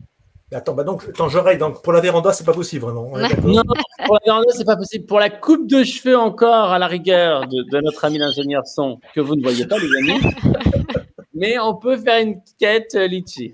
[0.52, 1.58] Attends, bah donc, attends, j'oreille.
[1.58, 3.10] Donc, pour la véranda, c'est pas possible, vraiment.
[3.42, 3.62] non,
[4.06, 5.04] pour la véranda, c'est pas possible.
[5.04, 9.20] Pour la coupe de cheveux, encore, à la rigueur, de, notre ami l'ingénieur son, que
[9.20, 10.34] vous ne voyez pas, les amis.
[11.34, 13.52] Mais on peut faire une quête euh, litchi.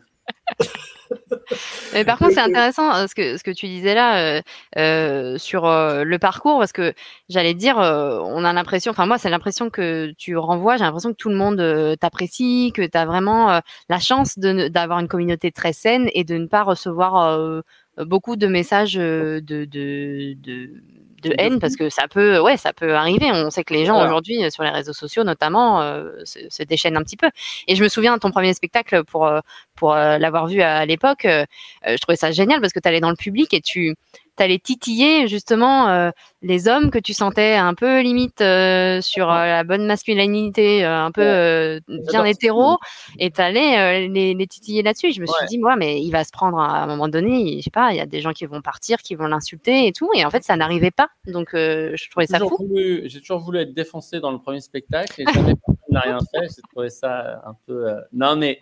[1.93, 4.43] Mais par contre, c'est intéressant euh, ce que, ce que tu disais là euh,
[4.79, 6.95] euh, sur le parcours, parce que
[7.29, 11.17] j'allais dire, on a l'impression, enfin moi, c'est l'impression que tu renvoies, j'ai l'impression que
[11.17, 16.09] tout le monde t'apprécie, que tu as vraiment la chance d'avoir une communauté très saine
[16.15, 17.63] et de ne pas recevoir
[17.99, 20.83] beaucoup de messages de, de, de
[21.21, 23.31] de haine parce que ça peut, ouais, ça peut arriver.
[23.33, 26.97] On sait que les gens aujourd'hui euh, sur les réseaux sociaux notamment euh, se, déchaînent
[26.97, 27.31] un petit peu.
[27.67, 29.41] Et je me souviens de ton premier spectacle pour euh,
[29.77, 31.27] pour l'avoir vu à, l'époque.
[31.27, 33.95] je trouvais ça génial parce que tu allais dans le public et tu
[34.43, 36.11] allais titiller justement euh,
[36.43, 41.11] les hommes que tu sentais un peu limite euh, sur euh, la bonne masculinité, un
[41.11, 42.79] peu bien hétéro,
[43.19, 45.13] et tu allais les, les, titiller là-dessus.
[45.13, 47.63] Je me suis dit, moi, mais il va se prendre à un moment donné, je
[47.63, 50.11] sais pas, il y a des gens qui vont partir, qui vont l'insulter et tout,
[50.15, 51.09] et en fait, ça n'arrivait pas.
[51.27, 52.69] Donc, je trouvais ça fou.
[53.05, 55.55] J'ai toujours voulu être défoncé dans le premier spectacle et jamais
[55.91, 56.49] n'a rien fait.
[56.57, 57.87] J'ai trouvé ça un peu.
[58.13, 58.61] Non, mais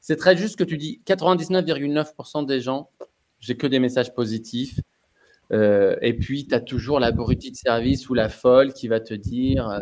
[0.00, 2.90] c'est très juste que tu dis 99,9% des gens
[3.40, 4.80] j'ai que des messages positifs.
[5.52, 9.00] Euh, et puis, tu as toujours la l'abruti de service ou la folle qui va
[9.00, 9.78] te dire euh,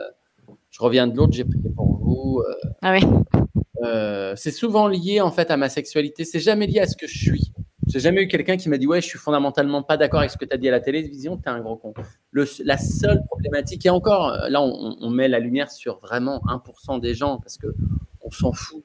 [0.70, 2.42] Je reviens de l'autre, j'ai prié pour vous.
[2.46, 2.68] Euh.
[2.82, 4.34] ah oui.
[4.36, 6.24] c'est souvent lié en fait à ma sexualité.
[6.24, 7.52] C'est jamais lié à ce que je suis.
[7.86, 10.38] J'ai jamais eu quelqu'un qui m'a dit Ouais, je suis fondamentalement pas d'accord avec ce
[10.38, 11.92] que tu as dit à la télévision, tu es un gros con.
[12.30, 17.00] Le, la seule problématique, et encore, là, on, on, met la lumière sur vraiment 1%
[17.00, 18.84] des gens parce qu'on s'en fout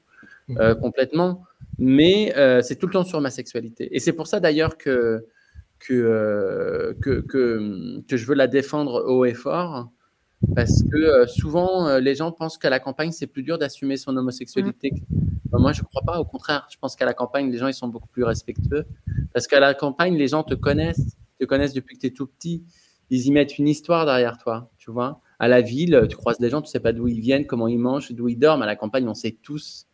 [0.49, 0.75] mmh.
[0.81, 1.43] complètement
[1.79, 3.87] mais euh, c'est tout le temps sur ma sexualité.
[3.95, 5.25] Et c'est pour ça d'ailleurs que
[5.79, 9.89] que, euh, que, que, que, je veux la défendre haut et fort,
[10.53, 14.15] parce que euh, souvent les gens pensent qu'à la campagne, c'est plus dur d'assumer son
[14.17, 14.91] homosexualité.
[14.91, 15.57] Mmh.
[15.57, 17.73] moi, je ne crois pas, au contraire, je pense qu'à la campagne, les gens ils
[17.73, 18.85] sont beaucoup plus respectueux,
[19.33, 22.27] parce qu'à la campagne, les gens te connaissent, te connaissent depuis que tu es tout
[22.27, 22.65] petit,
[23.09, 25.21] ils y mettent une histoire derrière toi, tu vois.
[25.39, 27.79] À la ville, tu croises des gens, tu sais pas d'où ils viennent, comment ils
[27.79, 28.63] mangent, d'où ils dorment.
[28.63, 29.88] À la campagne, on sait tous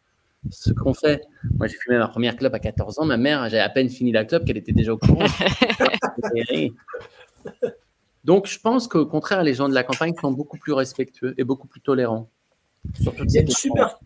[0.51, 1.23] ce qu'on fait.
[1.57, 3.05] Moi, j'ai fumé ma première clope à 14 ans.
[3.05, 5.25] Ma mère, j'ai à peine fini la clope qu'elle était déjà au courant.
[8.23, 11.43] Donc, je pense qu'au contraire, les gens de la campagne sont beaucoup plus respectueux et
[11.43, 12.29] beaucoup plus tolérants.
[12.99, 13.99] il y a une super,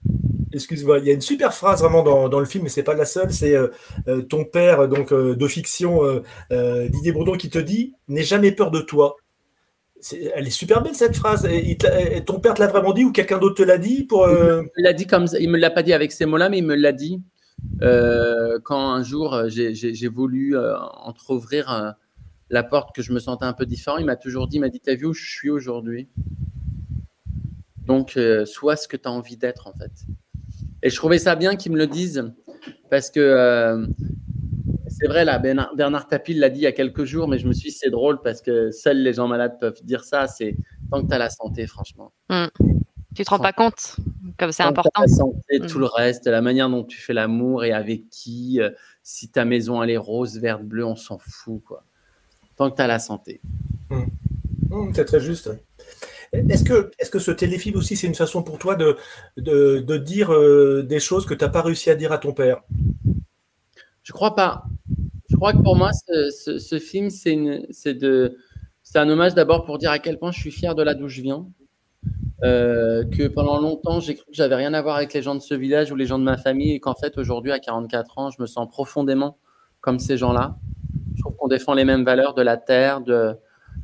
[0.54, 2.96] excuse-moi, il y a une super phrase vraiment dans, dans le film, mais c'est pas
[2.96, 3.32] la seule.
[3.32, 3.68] C'est euh,
[4.08, 6.02] euh, ton père, donc euh, de fiction,
[6.52, 9.16] Didier Bourdon, qui te dit "N'aie jamais peur de toi."
[10.36, 11.46] Elle est super belle cette phrase.
[11.46, 11.78] Et,
[12.26, 14.84] ton père te l'a vraiment dit ou quelqu'un d'autre te l'a dit pour euh, Il
[14.84, 17.22] l'a me l'a pas dit avec ces mots-là, mais il me l'a dit
[17.82, 21.96] euh, quand un jour euh, j'ai voulu entreouvrir
[22.50, 23.98] la porte que je me sentais un peu différent.
[23.98, 26.08] Il m'a toujours dit, il m'a dit, t'as vu où je suis aujourd'hui?
[27.86, 29.92] Donc, sois ce que tu as envie d'être en fait.
[30.82, 32.32] Et je trouvais ça bien qu'ils me le disent
[32.90, 33.86] parce que
[35.00, 37.54] c'est vrai, là, Bernard, Tapie l'a dit il y a quelques jours, mais je me
[37.54, 40.28] suis dit, c'est drôle parce que seuls les gens malades peuvent dire ça.
[40.28, 40.58] C'est
[40.92, 42.12] tant que tu as la santé, franchement.
[42.30, 42.48] Hmm.
[43.16, 43.96] Tu te rends pas compte
[44.38, 45.02] comme c'est important.
[45.02, 45.82] La santé, tout hmm.
[45.82, 49.82] le reste, la manière dont tu fais l'amour et avec qui, euh, si ta maison
[49.82, 51.62] elle est rose, verte, bleue, on s'en fout.
[51.64, 51.84] Quoi.
[52.58, 53.40] Tant que tu as la santé.
[53.90, 54.92] Hmm.
[54.94, 55.50] c'est très juste.
[56.32, 58.98] Est-ce que, est que ce téléfilm aussi, c'est une façon pour toi de,
[59.38, 62.62] de, dire euh, des choses que tu n'as pas réussi à dire à ton père?
[64.10, 64.64] Je crois pas.
[65.30, 67.36] Je crois que pour moi, ce, film, c'est
[68.96, 71.22] un hommage d'abord pour dire à quel point je suis fier de là d'où je
[71.22, 71.46] viens.
[72.44, 75.42] Euh, que pendant longtemps, j'ai cru que j'avais rien à voir avec les gens de
[75.42, 78.32] ce village ou les gens de ma famille, et qu'en fait, aujourd'hui, à 44 ans,
[78.32, 79.38] je me sens profondément
[79.80, 80.58] comme ces gens-là.
[81.16, 83.36] Je trouve qu'on défend les mêmes valeurs de la terre, de,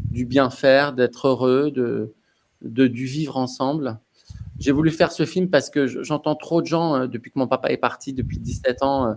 [0.10, 2.16] du bien faire, d'être heureux, de,
[2.64, 4.00] de, du vivre ensemble.
[4.58, 7.48] J'ai voulu faire ce film parce que j'entends trop de gens, euh, depuis que mon
[7.48, 9.14] papa est parti, depuis 17 ans, euh,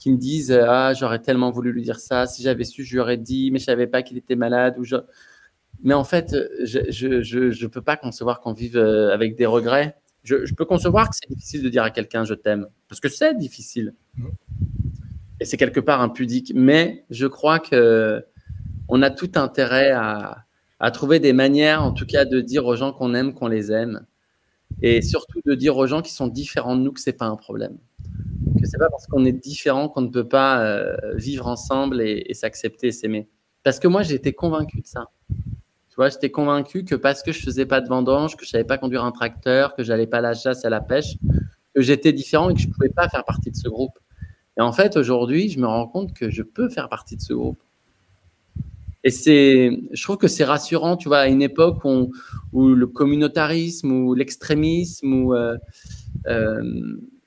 [0.00, 2.26] qui me disent Ah, j'aurais tellement voulu lui dire ça.
[2.26, 4.76] Si j'avais su, je lui aurais dit, mais je savais pas qu'il était malade.
[4.78, 4.96] Ou je...
[5.84, 6.34] Mais en fait,
[6.64, 9.96] je je, je, je peux pas concevoir qu'on vive euh, avec des regrets.
[10.24, 12.66] Je, je peux concevoir que c'est difficile de dire à quelqu'un je t'aime.
[12.88, 13.94] Parce que c'est difficile.
[15.38, 16.52] Et c'est quelque part impudique.
[16.54, 18.24] Mais je crois que
[18.88, 20.44] on a tout intérêt à,
[20.80, 23.70] à trouver des manières, en tout cas, de dire aux gens qu'on aime, qu'on les
[23.70, 24.06] aime.
[24.82, 27.36] Et surtout de dire aux gens qui sont différents de nous que c'est pas un
[27.36, 27.76] problème
[28.60, 32.32] que c'est pas parce qu'on est différent qu'on ne peut pas euh, vivre ensemble et,
[32.34, 33.28] s'accepter et s'aimer.
[33.62, 35.06] Parce que moi, j'étais convaincu de ça.
[35.28, 38.64] Tu vois, j'étais convaincu que parce que je faisais pas de vendange, que je savais
[38.64, 41.16] pas conduire un tracteur, que j'allais pas à la chasse, à la pêche,
[41.74, 43.98] que j'étais différent et que je pouvais pas faire partie de ce groupe.
[44.56, 47.32] Et en fait, aujourd'hui, je me rends compte que je peux faire partie de ce
[47.32, 47.62] groupe.
[49.02, 52.12] Et c'est, je trouve que c'est rassurant, tu vois, à une époque où,
[52.52, 55.56] le communautarisme ou l'extrémisme ou euh,
[56.26, 56.62] euh,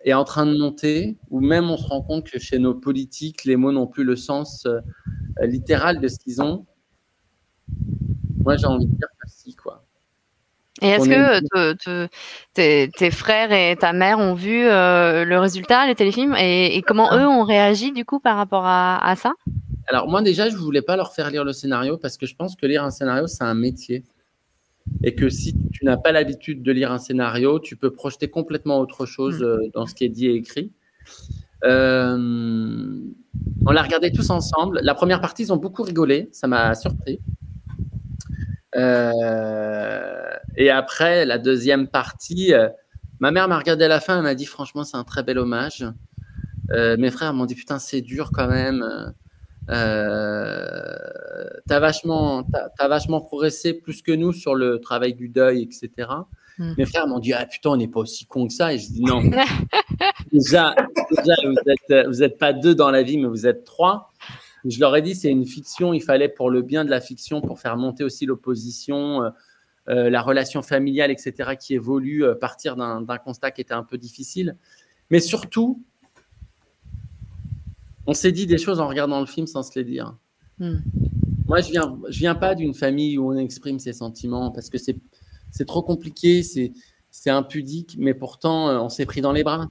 [0.04, 3.46] est en train de monter, ou même on se rend compte que chez nos politiques,
[3.46, 4.80] les mots n'ont plus le sens euh,
[5.42, 6.66] littéral de ce qu'ils ont.
[8.44, 9.86] Moi, j'ai envie de dire que si, quoi.
[10.82, 12.08] Et est-ce que
[12.54, 17.20] tes, frères et ta mère ont vu euh, le résultat, les téléfilms, et, comment ah.
[17.20, 19.34] eux ont réagi du coup par rapport à, à ça?
[19.88, 22.56] Alors moi déjà, je voulais pas leur faire lire le scénario parce que je pense
[22.56, 24.04] que lire un scénario, c'est un métier
[25.04, 28.80] et que si tu n'as pas l'habitude de lire un scénario, tu peux projeter complètement
[28.80, 29.44] autre chose mm.
[29.44, 30.72] euh, dans ce qui est dit et écrit.
[31.64, 33.00] Euh,
[33.66, 34.80] on l'a regardé tous ensemble.
[34.84, 37.20] La première partie, ils ont beaucoup rigolé, ça m'a surpris.
[38.76, 42.54] Euh, et après, la deuxième partie,
[43.20, 45.38] ma mère m'a regardé à la fin, elle m'a dit franchement, c'est un très bel
[45.38, 45.86] hommage.
[46.72, 49.14] mes frères m'ont dit putain, c'est dur quand même.
[49.70, 50.84] Euh,
[51.68, 52.46] tu as vachement,
[52.80, 56.10] as, vachement progressé plus que nous sur le travail du deuil, etc.
[56.58, 56.74] Hmm.
[56.78, 58.74] Mes frères m'ont dit Ah putain, on n'est pas aussi con que ça.
[58.74, 59.22] Et je dis Non.
[60.32, 60.76] déjà,
[62.08, 64.12] vous n'êtes pas deux dans la vie, mais vous êtes trois.
[64.66, 65.94] Je leur ai dit C'est une fiction.
[65.94, 69.30] Il fallait, pour le bien de la fiction, pour faire monter aussi l'opposition, euh,
[69.90, 74.58] euh, la relation familiale, etc., qui évolue, partir d'un constat qui était un peu difficile.
[75.10, 75.84] Mais surtout,
[78.08, 80.16] on s'est dit des choses en regardant le film sans se les dire.
[80.60, 80.78] Hmm.
[81.48, 84.78] Moi, je viens, je viens pas d'une famille où on exprime ses sentiments parce que
[84.78, 84.96] c'est,
[85.52, 86.72] c'est trop compliqué, c'est,
[87.12, 89.68] c'est impudique, mais pourtant, euh, on s'est pris dans les bras.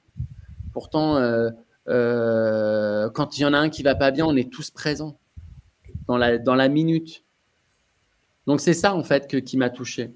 [0.71, 1.49] Pourtant, euh,
[1.89, 5.19] euh, quand il y en a un qui va pas bien, on est tous présents
[6.07, 7.23] dans la, dans la minute.
[8.47, 10.11] Donc, c'est ça, en fait, que, qui m'a touché.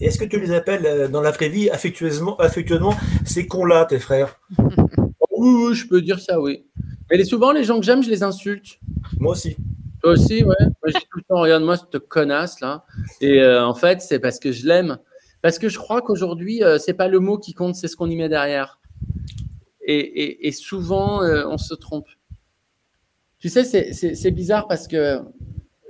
[0.00, 4.40] Est-ce que tu les appelles dans la vraie vie affectueusement, affectueusement ces cons-là, tes frères?
[5.46, 6.64] oui, je peux dire ça, oui.
[7.10, 8.78] Mais souvent, les gens que j'aime, je les insulte.
[9.18, 9.56] Moi aussi.
[10.02, 10.56] Toi aussi, ouais.
[10.60, 12.84] Moi, je dis tout le temps, regarde-moi cette connasse là.
[13.20, 14.98] Et euh, en fait, c'est parce que je l'aime.
[15.42, 18.10] Parce que je crois qu'aujourd'hui, euh, c'est pas le mot qui compte, c'est ce qu'on
[18.10, 18.80] y met derrière.
[19.92, 22.06] Et, souvent, euh, on se trompe.
[23.38, 25.20] Tu sais, c'est bizarre parce que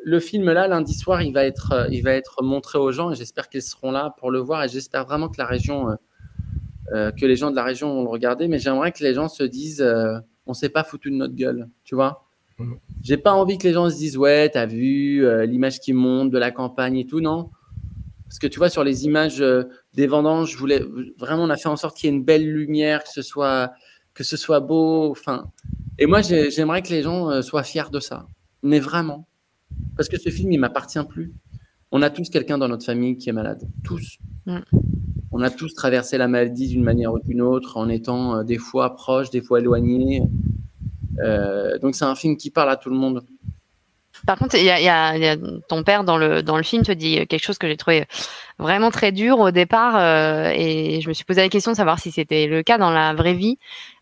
[0.03, 3.15] le film là, lundi soir, il va être, il va être montré aux gens et
[3.15, 5.95] j'espère qu'ils seront là pour le voir et j'espère vraiment que la région euh,
[6.91, 9.43] que les gens de la région vont le regarder, mais j'aimerais que les gens se
[9.43, 12.25] disent euh, on s'est pas foutu de notre gueule, tu vois.
[12.59, 12.75] Mm.
[13.03, 16.31] J'ai pas envie que les gens se disent ouais, t'as vu euh, l'image qui monte
[16.31, 17.51] de la campagne et tout, non.
[18.25, 19.45] Parce que tu vois, sur les images
[19.95, 20.85] des vendanges, je voulais
[21.19, 23.73] vraiment, on a fait en sorte qu'il y ait une belle lumière, que ce soit,
[24.15, 25.11] que ce soit beau.
[25.11, 25.51] Enfin,
[25.99, 28.29] et moi, j'aimerais que les gens soient fiers de ça.
[28.63, 29.27] Mais vraiment.
[29.97, 31.33] Parce que ce film, il m'appartient plus.
[31.91, 33.69] On a tous quelqu'un dans notre famille qui est malade.
[33.83, 34.19] Tous.
[34.47, 34.61] Mm.
[35.33, 38.59] On a tous traversé la maladie d'une manière ou d'une autre, en étant euh, des
[38.59, 40.23] fois proches, des fois éloignés.
[41.23, 43.25] Euh, donc c'est un film qui parle à tout le monde.
[44.27, 45.37] Par contre, il y a,
[45.69, 48.05] ton père dans le, dans le film te dit quelque chose que j'ai trouvé
[48.59, 51.99] vraiment très dur au départ euh, et je me suis posé la question de savoir
[51.99, 53.57] si c'était le cas dans la vraie vie.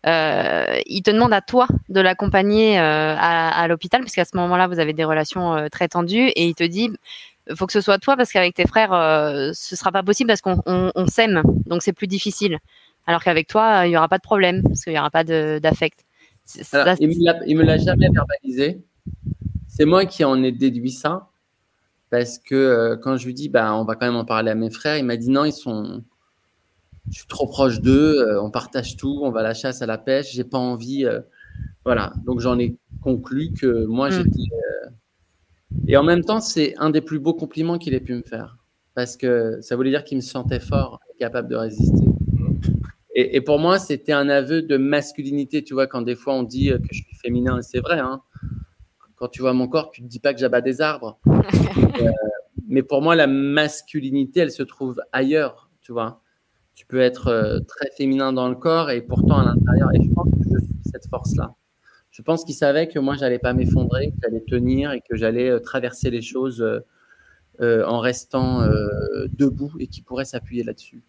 [0.05, 4.79] Il te demande à toi de l'accompagner à, à l'hôpital parce qu'à ce moment-là, vous
[4.79, 6.89] avez des relations très tendues et il te dit
[7.55, 10.41] faut que ce soit toi parce qu'avec tes frères, euh, ce sera pas possible parce
[10.41, 12.59] qu'on on, on s'aime, donc c'est plus difficile.
[13.07, 15.59] Alors qu'avec toi, il y aura pas de problème parce qu'il y aura pas de-
[15.61, 16.05] d'affect.
[16.45, 18.81] C'est- c'est- Alors, ça, il me l'a- il me l'a jamais verbalisé.
[19.67, 21.29] C'est moi qui en ai déduit ça.
[22.11, 24.55] Parce que euh, quand je lui dis, bah, on va quand même en parler à
[24.55, 26.03] mes frères, il m'a dit non, ils sont.
[27.11, 29.85] Je suis trop proche d'eux, euh, on partage tout, on va à la chasse, à
[29.85, 31.05] la pêche, j'ai pas envie.
[31.05, 31.21] euh,
[31.85, 32.13] voilà.
[32.25, 34.11] Donc j'en ai conclu que moi Mm.
[34.13, 34.29] j'étais.
[34.85, 34.89] euh,
[35.87, 38.57] Et en même temps, c'est un des plus beaux compliments qu'il ait pu me faire.
[38.95, 42.05] Parce que ça voulait dire qu'il me sentait fort, et capable de résister.
[43.15, 45.63] Et, et pour moi, c'était un aveu de masculinité.
[45.63, 48.21] Tu vois, quand des fois on dit que je suis féminin, et c'est vrai, hein,
[49.19, 51.19] quand tu vois mon corps, tu ne te dis pas que j'abats des arbres.
[52.01, 52.11] Euh,
[52.67, 55.69] mais pour moi, la masculinité, elle se trouve ailleurs.
[55.81, 56.21] Tu vois,
[56.75, 59.89] tu peux être euh, très féminin dans le corps et pourtant à l'intérieur.
[59.95, 61.55] Et je pense que je suis cette force-là.
[62.19, 65.49] Je pense qu'il savait que moi, j'allais pas m'effondrer, que j'allais tenir et que j'allais
[65.49, 66.79] euh, traverser les choses euh,
[67.61, 71.01] euh, en restant euh, debout et qu'il pourrait s'appuyer là-dessus.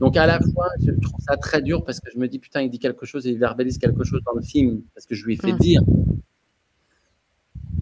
[0.00, 2.62] Donc à la fois, je trouve ça très dur parce que je me dis putain,
[2.62, 5.24] il dit quelque chose et il verbalise quelque chose dans le film parce que je
[5.24, 5.82] lui ai fait dire.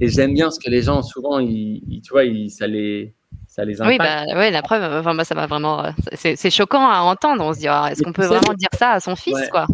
[0.01, 3.15] Et j'aime bien parce que les gens souvent, ils, ils- tu vois, ils, ça les,
[3.47, 5.85] ça les Oui, bah, ouais, la preuve, enfin, moi, ça m'a vraiment.
[6.13, 7.43] C'est choquant à entendre.
[7.45, 9.49] On se dit, ah, est-ce qu'on peut vraiment dire ça à son fils, Ouais.
[9.51, 9.67] quoi?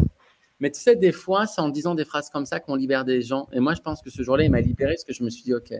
[0.59, 3.21] Mais tu sais, des fois, c'est en disant des phrases comme ça qu'on libère des
[3.21, 3.47] gens.
[3.51, 5.43] Et moi, je pense que ce jour-là, il m'a libéré parce que je me suis
[5.43, 5.73] dit, ok,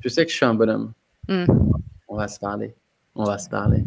[0.00, 0.92] je sais que je suis un bonhomme.
[1.28, 1.46] Mm.
[2.08, 2.74] On va se parler.
[3.14, 3.84] On va se parler.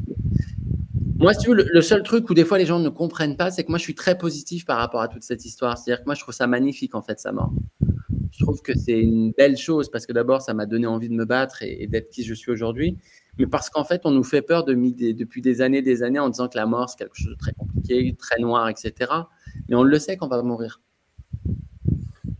[1.18, 3.52] Moi, si tu veux, le, seul truc où des fois les gens ne comprennent pas,
[3.52, 5.78] c'est que moi, je suis très positif par rapport à toute cette histoire.
[5.78, 7.54] C'est-à-dire que moi, je trouve ça magnifique, en fait, sa mort.
[8.32, 11.14] Je trouve que c'est une belle chose parce que d'abord, ça m'a donné envie de
[11.14, 12.98] me battre et, et d'être qui je suis aujourd'hui.
[13.38, 16.20] Mais parce qu'en fait, on nous fait peur de, des- depuis des années, des années,
[16.20, 19.12] en disant que la mort, c'est quelque chose de très compliqué, très noir, etc.
[19.74, 20.82] Mais on le sait qu'on va mourir.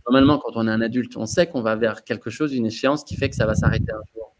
[0.06, 3.02] Normalement, quand on est un adulte, on sait qu'on va vers quelque chose, une échéance
[3.02, 4.36] qui fait que ça va s'arrêter un jour.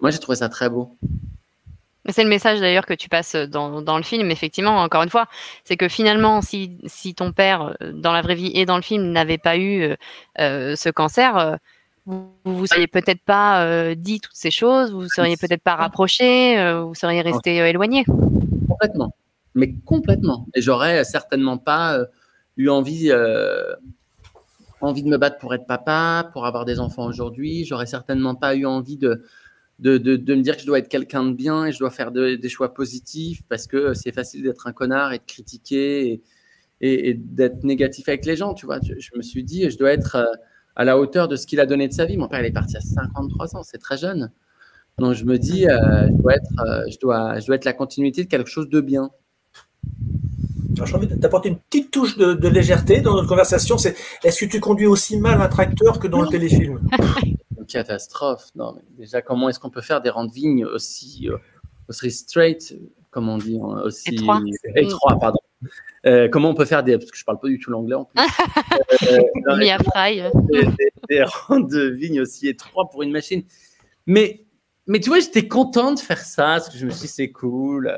[0.00, 0.96] Moi, j'ai trouvé ça très beau.
[2.08, 5.28] C'est le message d'ailleurs que tu passes dans, dans le film, effectivement, encore une fois.
[5.62, 8.82] C'est que finalement, si, si ton père, euh, dans la vraie vie et dans le
[8.82, 9.96] film, n'avait pas eu euh,
[10.40, 11.54] euh, ce cancer, euh,
[12.04, 16.56] vous vous seriez peut-être pas euh, dit toutes ces choses, vous seriez peut-être pas rapproché,
[16.82, 18.04] vous seriez resté éloigné.
[18.68, 19.14] Complètement.
[19.54, 20.46] Mais complètement.
[20.54, 22.06] Et j'aurais certainement pas euh,
[22.56, 23.74] eu envie, euh,
[24.80, 27.64] envie de me battre pour être papa, pour avoir des enfants aujourd'hui.
[27.64, 29.24] J'aurais certainement pas eu envie de,
[29.80, 32.12] de, de, me dire que je dois être quelqu'un de bien et je dois faire
[32.12, 36.22] de- des choix positifs parce que c'est facile d'être un connard et de critiquer
[36.80, 38.54] et, d'être négatif avec les gens.
[38.54, 40.32] Tu vois, je, me suis dit, je dois être euh,
[40.76, 42.16] à la hauteur de ce qu'il a donné de sa vie.
[42.16, 44.30] Mon père, il est parti à 53 ans, c'est très jeune.
[44.98, 47.72] Donc je me dis, euh, je, dois être, euh, je, dois, je dois être la
[47.72, 49.10] continuité de quelque chose de bien.
[50.84, 53.76] J'ai envie d'apporter une petite touche de, de légèreté dans notre conversation.
[53.76, 56.80] C'est est-ce que tu conduis aussi mal un tracteur que dans le téléfilm?
[57.58, 58.46] Une catastrophe.
[58.54, 61.36] Non, mais déjà, comment est-ce qu'on peut faire des rangs de vignes aussi, euh,
[61.88, 62.74] aussi straight,
[63.10, 64.40] comme on dit, hein, aussi Étroit.
[64.76, 65.38] étroits, pardon.
[66.06, 68.06] Euh, comment on peut faire des, parce que je parle pas du tout l'anglais en
[68.06, 68.22] plus,
[69.10, 69.56] Euh, non,
[71.08, 73.42] des rangs de vignes aussi étroits pour une machine?
[74.06, 74.46] Mais,
[74.86, 77.30] mais tu vois, j'étais content de faire ça, parce que je me suis dit, c'est
[77.30, 77.92] cool.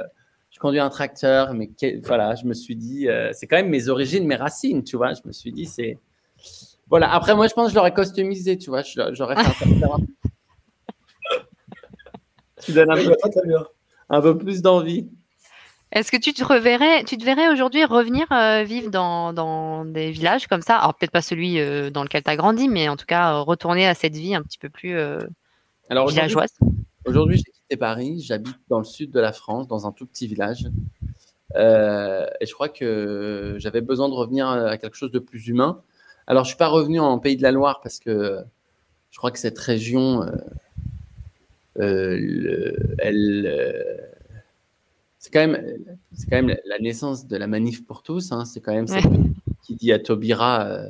[0.62, 3.88] Conduis un tracteur, mais que- voilà, je me suis dit, euh, c'est quand même mes
[3.88, 5.12] origines, mes racines, tu vois.
[5.12, 5.98] Je me suis dit, c'est.
[6.88, 8.82] Voilà, après, moi, je pense que je l'aurais customisé, tu vois.
[8.82, 9.98] je- J'aurais fait un tracteur.
[12.64, 13.16] Tu donnes un peu,
[14.08, 15.08] un plus d'envie.
[15.90, 20.10] Est-ce que tu te reverrais, tu te verrais aujourd'hui revenir euh, vivre dans, dans des
[20.12, 20.76] villages comme ça?
[20.76, 23.40] Alors peut-être pas celui euh, dans lequel tu as grandi, mais en tout cas euh,
[23.42, 25.18] retourner à cette vie un petit peu plus euh,
[25.90, 26.52] Alors, villageoise.
[27.04, 28.20] Aujourd'hui, j'ai quitté Paris.
[28.20, 30.66] J'habite dans le sud de la France, dans un tout petit village.
[31.56, 35.80] Euh, et je crois que j'avais besoin de revenir à quelque chose de plus humain.
[36.26, 38.38] Alors, je suis pas revenu en Pays de la Loire parce que
[39.10, 40.30] je crois que cette région, euh,
[41.80, 44.10] euh, le- elle,
[45.18, 45.78] c'est quand même,
[46.14, 48.32] c'est quand même la naissance de la manif pour tous.
[48.32, 48.44] hein.
[48.44, 49.04] C'est quand même cette
[49.62, 50.88] qui dit à Taubira euh,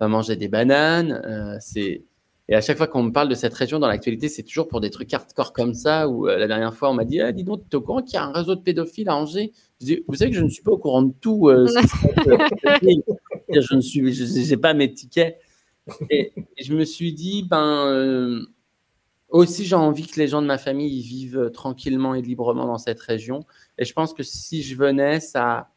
[0.00, 1.58] va manger des bananes.
[1.60, 2.02] c'est
[2.50, 4.80] et à chaque fois qu'on me parle de cette région dans l'actualité, c'est toujours pour
[4.80, 6.08] des trucs hardcore comme ça.
[6.08, 8.00] Où euh, la dernière fois, on m'a dit ah, Dis donc, tu es au courant
[8.02, 9.52] qu'il y a un réseau de pédophiles à Angers?
[9.80, 11.48] Je dis Vous savez que je ne suis pas au courant de tout.
[11.50, 11.66] euh,
[13.50, 15.38] je ne suis, je n'ai pas mes tickets.
[16.10, 18.46] Et, et je me suis dit Ben, euh,
[19.28, 23.00] aussi, j'ai envie que les gens de ma famille vivent tranquillement et librement dans cette
[23.00, 23.44] région.
[23.76, 25.68] Et je pense que si je venais, ça,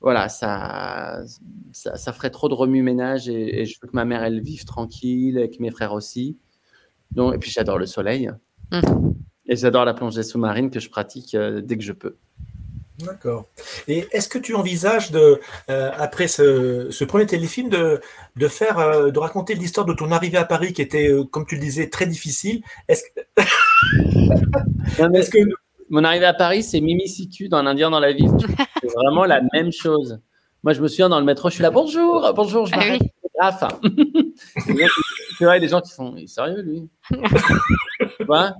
[0.00, 1.20] voilà, ça,
[1.72, 5.50] ça, ferait trop de remue-ménage et, je veux que ma mère, elle vive tranquille, et
[5.50, 6.38] que mes frères aussi.
[7.10, 8.30] Donc, et puis, j'adore le soleil.
[8.72, 8.80] Mmh.
[9.46, 12.16] Et j'adore la plongée sous-marine que je pratique euh, dès que je peux.
[13.04, 13.48] D'accord.
[13.88, 15.40] Et est-ce que tu envisages de,
[15.70, 18.00] euh, après ce, premier téléfilm, de,
[18.36, 21.46] de faire, euh, de raconter l'histoire de ton arrivée à Paris, qui était, euh, comme
[21.46, 22.62] tu le disais, très difficile?
[22.88, 23.20] Est-ce que...
[25.16, 25.38] est que...
[25.90, 28.30] Mon arrivée à Paris, c'est Mimi Siku dans Indien dans la ville.
[28.80, 30.20] C'est vraiment la même chose.
[30.62, 33.02] Moi, je me souviens dans le métro, je suis là, bonjour, bonjour, je ah m'arrête.
[33.40, 34.86] Ah, tu vois,
[35.38, 36.88] il y a des gens qui font, sérieux, lui?
[38.26, 38.54] Quoi?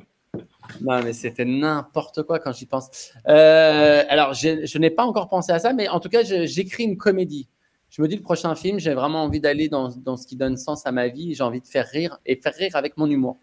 [0.80, 3.12] Non, mais c'était n'importe quoi quand j'y pense.
[3.28, 6.96] Euh, alors, je n'ai pas encore pensé à ça, mais en tout cas, j'écris une
[6.96, 7.48] comédie.
[7.90, 10.56] Je me dis, le prochain film, j'ai vraiment envie d'aller dans, dans, ce qui donne
[10.56, 11.34] sens à ma vie.
[11.34, 13.38] J'ai envie de faire rire et faire rire avec mon humour.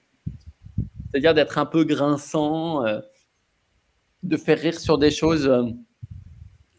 [1.09, 2.99] C'est-à-dire d'être un peu grinçant, euh,
[4.27, 5.47] de faire rire sur des choses.
[5.47, 5.63] Euh,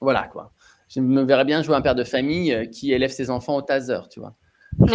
[0.01, 0.53] voilà, quoi.
[0.89, 4.01] Je me verrais bien jouer un père de famille qui élève ses enfants au taser,
[4.11, 4.35] tu vois.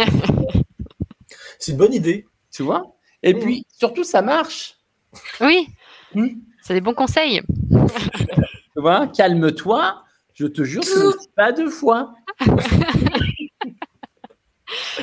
[1.58, 2.26] C'est une bonne idée.
[2.50, 2.96] Tu vois?
[3.22, 4.76] Et puis, surtout, ça marche.
[5.40, 5.68] Oui,
[6.14, 6.28] hmm.
[6.60, 7.40] c'est des bons conseils.
[7.70, 10.02] tu vois, calme-toi.
[10.34, 12.14] Je te jure, ce pas deux fois.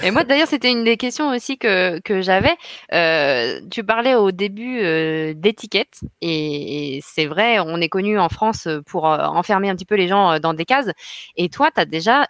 [0.03, 2.55] Et moi, d'ailleurs, c'était une des questions aussi que, que j'avais.
[2.91, 8.67] Euh, tu parlais au début euh, d'étiquettes, et, c'est vrai, on est connu en France
[8.87, 10.89] pour euh, enfermer un petit peu les gens dans des cases.
[11.37, 12.25] Et toi, tu as déjà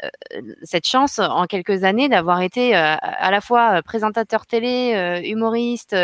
[0.63, 5.95] cette chance en quelques années d'avoir été à la fois présentateur télé, humoriste,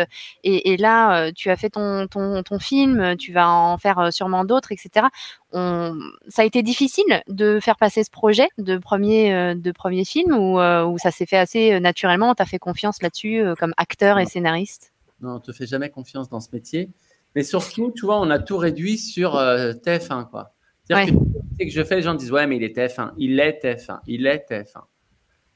[0.44, 4.72] et, là, tu as fait ton, ton, ton film, tu vas en faire sûrement d'autres,
[4.72, 5.08] etc
[5.52, 10.36] ça a été difficile de faire passer ce projet de premier, euh, de premier film
[10.36, 14.18] ou, euh, ça s'est fait assez euh, naturellement Tu as fait confiance là-dessus comme acteur
[14.18, 14.92] et scénariste?
[15.20, 16.90] Non, on te fait jamais confiance dans ce métier.
[17.34, 20.28] Mais surtout, tu vois, on a tout réduit sur TF1.
[20.30, 20.54] Quoi.
[20.84, 23.12] C'est-à-dire que, que je fais, les gens disent Ouais, mais il est TF1.
[23.18, 23.98] Il est TF1.
[24.06, 24.82] Il est TF1.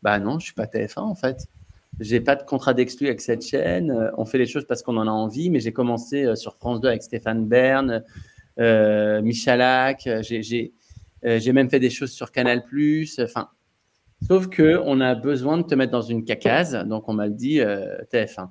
[0.03, 1.47] Bah non, je suis pas TF1 en fait.
[2.01, 4.11] J'ai pas de contrat d'exclus avec cette chaîne.
[4.17, 6.89] On fait les choses parce qu'on en a envie, mais j'ai commencé sur France 2
[6.89, 8.03] avec Stéphane Bern.
[8.59, 10.23] Euh, Michalak, euh,
[11.25, 12.63] euh, j'ai même fait des choses sur Canal+.
[13.21, 13.49] Enfin,
[14.27, 17.61] sauf que on a besoin de te mettre dans une cacase, donc on m'a dit
[18.13, 18.49] TF1.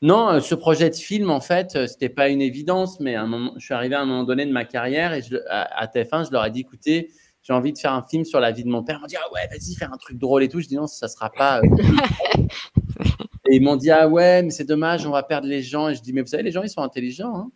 [0.00, 3.64] Non, ce projet de film, en fait, c'était pas une évidence, mais un moment, je
[3.64, 6.50] suis arrivé à un moment donné de ma carrière et à, TF1, je leur ai
[6.50, 7.10] dit, écoutez,
[7.42, 8.98] j'ai envie de faire un film sur la vie de mon père.
[8.98, 10.60] Ils m'ont dit, ah ouais, vas-y, faire un truc drôle et tout.
[10.60, 11.62] Je dis, non, ça sera pas.
[13.50, 15.88] et ils m'ont dit, ah ouais, mais c'est dommage, on va perdre les gens.
[15.88, 17.34] Et je dis, mais vous savez, les gens, ils sont intelligents.
[17.34, 17.50] Hein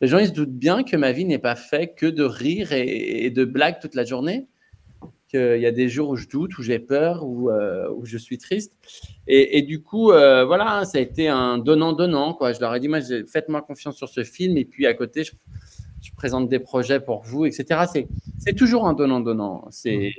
[0.00, 2.72] les gens, ils se doutent bien que ma vie n'est pas faite que de rire
[2.72, 4.46] et, de blagues toute la journée.
[5.28, 8.18] Qu'il y a des jours où je doute, où j'ai peur, où, euh, où, je
[8.18, 8.76] suis triste.
[9.26, 12.34] Et, du coup, euh, voilà, ça a été un donnant-donnant.
[12.34, 12.52] Quoi.
[12.52, 14.56] Je leur ai dit, moi, faites-moi confiance sur ce film.
[14.56, 15.32] Et puis, à côté, je,
[16.16, 17.80] présente des projets pour vous, etc.
[18.38, 19.66] C'est toujours un donnant-donnant.
[19.70, 20.12] C'est.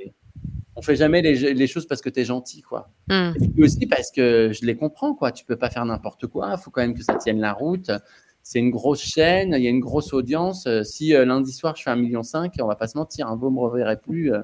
[0.78, 2.90] On fait jamais les, choses parce que tu es gentil, quoi.
[3.08, 3.32] Hmm.
[3.40, 5.32] Et puis aussi parce que je les comprends, quoi.
[5.32, 6.54] Tu peux pas faire n'importe quoi.
[6.58, 7.90] Il faut quand même que ça tienne la route
[8.46, 10.68] c'est une grosse chaîne, il y a une grosse audience.
[10.68, 12.20] Euh, si euh, lundi soir je fais 1,5 million,
[12.60, 14.42] on va pas se mentir, hein, vous ne me reverrez plus euh,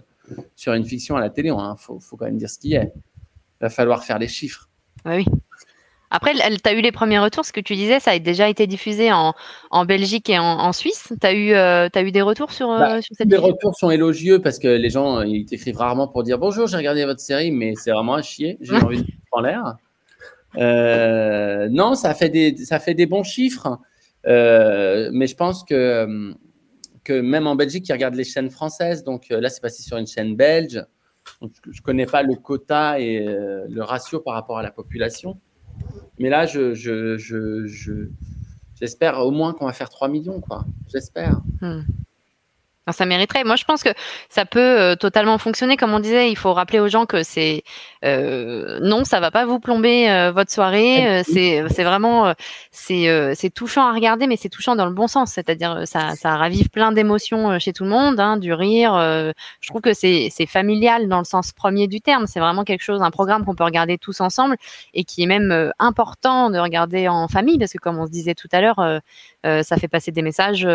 [0.56, 1.48] sur une fiction à la télé.
[1.48, 2.92] Il hein, faut, quand même dire ce qui est.
[2.94, 4.68] Il va falloir faire les chiffres.
[5.06, 5.24] oui.
[6.14, 7.46] Après, tu as eu les premiers retours.
[7.46, 9.34] Ce que tu disais, ça a déjà été diffusé en,
[9.86, 11.10] Belgique et en, Suisse.
[11.18, 14.38] Tu as, eu, as eu des retours sur, bah, sur cette Les retours sont élogieux
[14.38, 17.72] parce que les gens ils t'écrivent rarement pour dire bonjour, j'ai regardé votre série, mais
[17.76, 18.58] c'est vraiment à chier.
[18.60, 19.76] J'ai envie de en l'air.
[21.70, 23.78] non, ça fait, des, ça fait des bons chiffres.
[24.26, 26.34] Euh, mais je pense que,
[27.05, 29.05] que même en Belgique, ils regardent les chaînes françaises.
[29.05, 30.84] Donc euh, là, c'est passé sur une chaîne belge.
[31.40, 35.40] je ne connais pas le quota et euh, le ratio par rapport à la population.
[36.18, 38.09] Mais là, je, je, je,
[38.78, 40.40] j'espère au moins qu'on va faire 3 millions.
[40.88, 41.40] J'espère.
[41.61, 41.82] Hmm
[42.90, 43.44] ça mériterait.
[43.44, 43.90] Moi, je pense que
[44.28, 45.76] ça peut euh, totalement fonctionner.
[45.76, 47.62] Comme on disait, il faut rappeler aux gens que c'est
[48.04, 51.22] euh, non, ça va pas vous plomber euh, votre soirée.
[51.24, 52.34] c'est c'est vraiment
[52.72, 55.32] c'est c'est touchant à regarder, mais c'est touchant dans le bon sens.
[55.32, 58.94] C'est-à-dire ça ça ravive plein d'émotions chez tout le monde, hein, du rire.
[59.60, 62.26] je trouve que c'est c'est familial dans le sens premier du terme.
[62.26, 64.56] C'est vraiment quelque chose, un programme qu'on peut regarder tous ensemble
[64.94, 68.34] et qui est même important de regarder en famille parce que comme on se disait
[68.34, 69.00] tout à l'heure,
[69.44, 70.66] ça fait passer des messages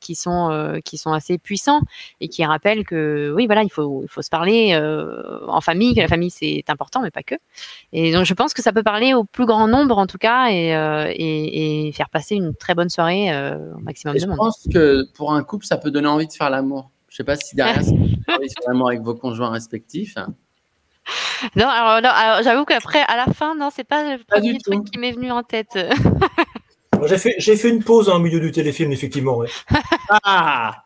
[0.00, 1.80] qui sont qui sont assez puissant
[2.20, 5.94] et qui rappelle que oui, voilà, il faut, il faut se parler euh, en famille,
[5.94, 7.34] que la famille c'est important, mais pas que.
[7.92, 10.48] Et donc je pense que ça peut parler au plus grand nombre en tout cas
[10.50, 14.32] et, euh, et, faire passer une très bonne soirée euh, au maximum de monde.
[14.32, 16.90] Je pense que pour un couple, ça peut donner envie de faire l'amour.
[17.08, 20.16] Je sais pas si derrière, faire l'amour avec vos conjoints respectifs.
[21.56, 25.12] Non, alors, j'avoue qu'après, à la fin, non, c'est pas le premier truc qui m'est
[25.12, 25.78] venu en tête.
[27.06, 29.36] J'ai fait, j'ai fait une pause en milieu du téléfilm, effectivement.
[29.36, 29.48] Ouais.
[30.24, 30.84] Ah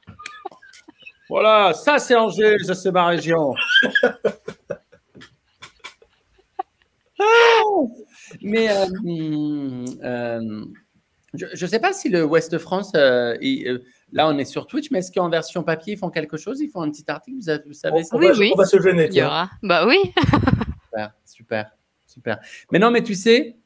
[1.33, 3.55] Voilà, ça c'est Angers, ça c'est ma région.
[7.18, 7.62] Ah
[8.43, 8.85] Mais euh,
[10.03, 10.64] euh,
[11.35, 13.78] je ne sais pas si le Ouest France, euh, il- euh,
[14.12, 16.61] là on est sur Twitch, mais est-ce qu'en version papier ils font quelque chose?
[16.61, 18.14] Ils font un petit article, vous, avez- vous savez ça?
[18.16, 18.51] on, Oui, va, oui.
[18.55, 19.05] on va se gêner.
[19.05, 19.28] Il y tiens.
[19.28, 19.51] aura.
[19.62, 19.97] Bah oui.
[20.93, 21.70] Super, super,
[22.07, 22.39] super.
[22.70, 23.57] Mais non, mais tu sais,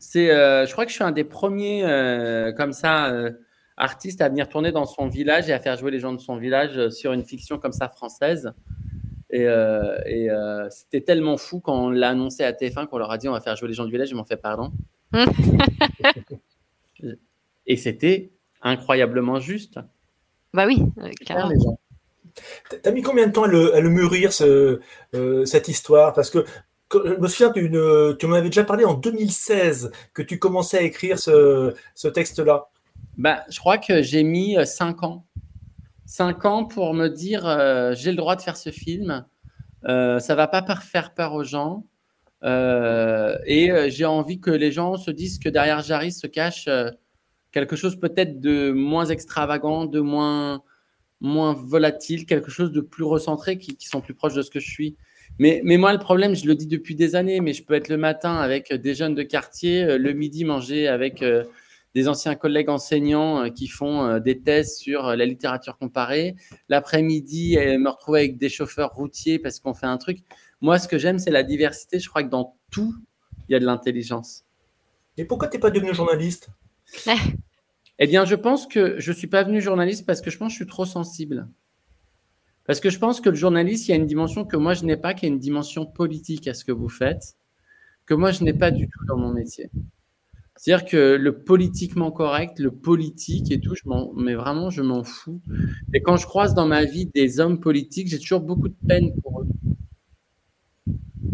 [0.00, 3.12] c'est, euh, je crois que je suis un des premiers euh, comme ça
[3.78, 6.36] artistes à venir tourner dans son village et à faire jouer les gens de son
[6.36, 8.52] village euh, sur une fiction comme ça française.
[9.30, 13.10] Et, euh, et, euh, c'était tellement fou quand on l'a annoncé à TF1 qu'on leur
[13.10, 14.10] a dit on va faire jouer les gens du village.
[14.10, 14.72] Ils m'ont fait pardon.
[17.66, 18.30] et c'était
[18.62, 19.78] incroyablement juste.
[20.54, 20.82] Bah oui,
[21.60, 21.78] gens.
[22.82, 24.80] T'as mis combien de temps à le, à le mûrir, ce-
[25.14, 26.12] euh, cette histoire?
[26.14, 26.44] Parce que
[26.92, 30.82] je me souviens, d'une- tu m'en avais déjà parlé en 2016 que tu commençais à
[30.82, 32.68] écrire ce, ce texte-là.
[33.18, 35.26] Bah, je crois que j'ai mis 5 ans.
[36.06, 39.26] 5 ans pour me dire euh, j'ai le droit de faire ce film.
[39.86, 41.84] Euh, ça va pas faire peur aux gens.
[42.44, 46.66] Euh, et euh, j'ai envie que les gens se disent que derrière Jarry se cache
[46.68, 46.90] euh,
[47.50, 50.62] quelque chose peut-être de moins extravagant, de moins,
[51.20, 54.60] moins volatile, quelque chose de plus recentré qui, qui sont plus proches de ce que
[54.60, 54.96] je suis.
[55.38, 57.88] Mais, mais moi, le problème, je le dis depuis des années, mais je peux être
[57.88, 61.44] le matin avec des jeunes de quartier, euh, le midi manger avec euh,
[61.94, 66.36] des anciens collègues enseignants euh, qui font euh, des thèses sur euh, la littérature comparée.
[66.68, 70.18] L'après-midi, me retrouver avec des chauffeurs routiers parce qu'on fait un truc.
[70.60, 71.98] Moi, ce que j'aime, c'est la diversité.
[71.98, 72.94] Je crois que dans tout,
[73.48, 74.44] il y a de l'intelligence.
[75.16, 76.50] Et pourquoi t'es pas devenu journaliste?
[77.98, 80.50] Eh bien, je pense que je ne suis pas venu journaliste parce que je pense
[80.50, 81.48] que je suis trop sensible.
[82.64, 84.84] Parce que je pense que le journaliste, il y a une dimension que moi, je
[84.84, 87.36] n'ai pas, qui est une dimension politique à ce que vous faites,
[88.06, 89.70] que moi, je n'ai pas du tout dans mon métier.
[90.58, 93.82] C'est-à-dire que le politiquement correct, le politique et tout, je
[94.16, 95.40] mais vraiment, je m'en fous.
[95.94, 99.12] Et quand je croise dans ma vie des hommes politiques, j'ai toujours beaucoup de peine
[99.22, 99.46] pour eux.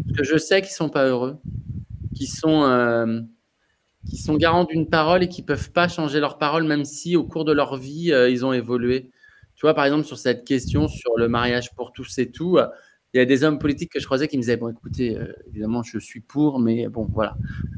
[0.06, 1.38] Parce que je sais qu'ils sont pas heureux,
[2.14, 3.20] qu'ils sont, euh,
[4.08, 7.24] qui sont garants d'une parole et qui peuvent pas changer leur parole, même si au
[7.24, 9.10] cours de leur vie, euh, ils ont évolué.
[9.56, 12.66] Tu vois, par exemple, sur cette question sur le mariage pour tous et tout, euh,
[13.14, 15.32] il y a des hommes politiques que je croisais qui me disaient, bon, écoutez, euh,
[15.46, 17.36] évidemment, je suis pour, mais bon, voilà,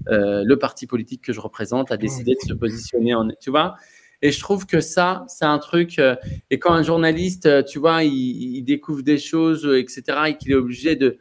[0.09, 3.28] Euh, le parti politique que je représente a décidé de se positionner en...
[3.41, 3.76] Tu vois
[4.22, 5.99] et je trouve que ça, c'est un truc.
[5.99, 6.16] euh,
[6.51, 10.97] et quand un journaliste, tu vois, il, découvre des choses, etc., et qu'il est obligé
[10.97, 11.18] de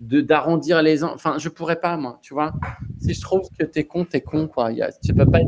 [0.00, 1.12] d'arrondir les ans.
[1.14, 2.52] Enfin, je pourrais pas, moi, tu vois.
[3.00, 4.70] Si je trouve que t'es con, t'es con, quoi.
[4.70, 5.40] Il y a, tu peux pas,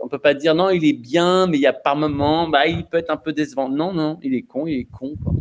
[0.00, 2.66] on peut pas dire non, il est bien, mais il y a par moment, bah,
[2.66, 3.68] il peut être un peu décevant.
[3.68, 5.34] Non, non, il est con, il est con, quoi.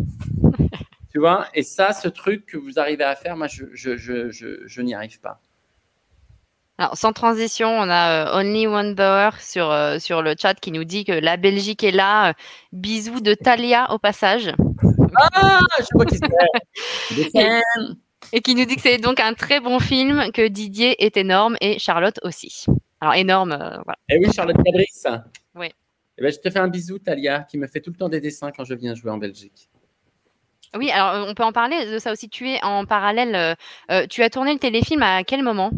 [1.12, 1.48] tu vois.
[1.54, 4.82] Et ça, ce truc que vous arrivez à faire, moi, je, je, je, je, je
[4.82, 5.40] n'y arrive pas.
[6.78, 10.72] Alors, sans transition, on a euh, Only One Bauer sur, euh, sur le chat qui
[10.72, 12.30] nous dit que la Belgique est là.
[12.30, 12.34] Euh,
[12.72, 14.52] bisous de Talia au passage.
[15.34, 17.16] Ah, je vois qui c'est.
[17.16, 17.96] Des fans.
[18.34, 21.58] Et qui nous dit que c'est donc un très bon film, que Didier est énorme
[21.60, 22.66] et Charlotte aussi.
[23.02, 23.98] Alors, énorme, euh, voilà.
[24.10, 25.22] Eh oui, Charlotte Cabris.
[25.56, 25.68] Oui.
[26.18, 28.22] Eh ben, je te fais un bisou, Talia, qui me fait tout le temps des
[28.22, 29.71] dessins quand je viens jouer en Belgique.
[30.78, 32.30] Oui, alors euh, on peut en parler de ça aussi.
[32.30, 33.36] Tu es en parallèle.
[33.36, 33.56] euh,
[33.92, 35.72] euh, tu as tourné le téléfilm à quel moment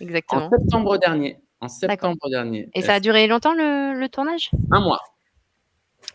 [0.00, 0.46] exactement?
[0.46, 1.38] En septembre dernier.
[1.60, 2.68] En septembre dernier.
[2.74, 4.50] Et ça a duré longtemps le, le tournage?
[4.72, 4.98] Un mois.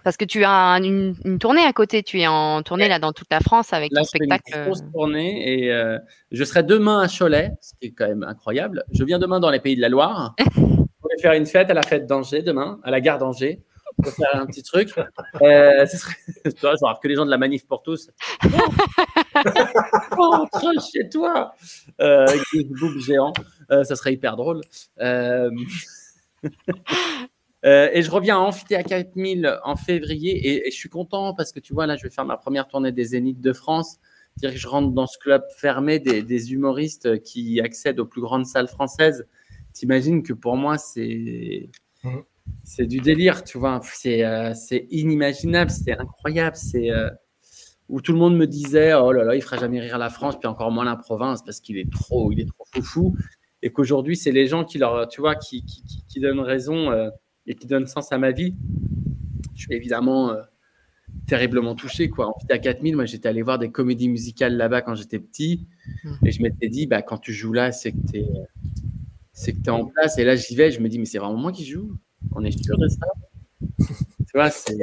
[0.03, 2.03] Parce que tu as un- une, une tournée à côté.
[2.03, 4.31] Tu es en tournée là dans toute la France avec Là, ton je fais une
[4.31, 4.65] spectacle.
[4.65, 5.97] grosse tournée et euh,
[6.31, 8.83] je serai demain à Cholet, ce qui est quand même incroyable.
[8.91, 10.35] Je viens demain dans les Pays de la Loire.
[10.45, 13.61] Va faire une fête à la fête d'Angers demain, à la gare d'Angers.
[13.97, 14.93] Va faire un petit truc.
[15.41, 16.15] Euh, ce serait...
[16.81, 18.09] genre que les gens de la manif pour tous.
[20.11, 21.53] Rentre chez toi
[22.01, 23.33] euh, avec des boobs géants.
[23.71, 24.61] Euh, ça serait hyper drôle.
[24.99, 25.49] Euh,
[27.65, 31.51] euh, et je reviens à Amphithéâtre 4000 en février et, et je suis content parce
[31.51, 33.97] que tu vois, là, je vais faire ma première tournée des Zéniths de France.
[34.35, 38.21] C'est-à-dire que je rentre dans ce club fermé des, des humoristes qui accèdent aux plus
[38.21, 39.25] grandes salles françaises.
[39.71, 41.69] T'imagines que pour moi, c'est
[42.05, 42.23] Mhm.
[42.63, 43.79] C'est du délire, tu vois.
[43.83, 46.55] C'est euh, c'est inimaginable, c'est incroyable.
[46.55, 47.09] C'est euh,
[47.89, 50.37] où tout le monde me disait oh là là, il fera jamais rire la France,
[50.39, 53.15] puis encore moins la province parce qu'il est trop, il est trop foufou.
[53.61, 56.91] Et qu'aujourd'hui, c'est les gens qui leur, tu vois, qui, qui, qui- qui donnent raison
[56.91, 57.09] euh,
[57.47, 58.55] et qui donnent sens à ma vie.
[59.55, 60.33] Je suis évidemment
[61.27, 62.27] terriblement touché, quoi.
[62.29, 65.67] En fait, à 4000, moi, j'étais allé voir des comédies musicales là-bas quand j'étais petit,
[66.03, 66.17] Mhm.
[66.25, 68.27] et je m'étais dit, bah, quand tu joues là, c'est que tu es,
[69.33, 70.17] c'est que t'es en place.
[70.17, 71.95] Et là, j'y vais, je me dis, mais c'est vraiment moi qui joue?
[72.33, 73.05] On est sûr de ça.
[73.79, 73.93] tu
[74.33, 74.75] vois, c'est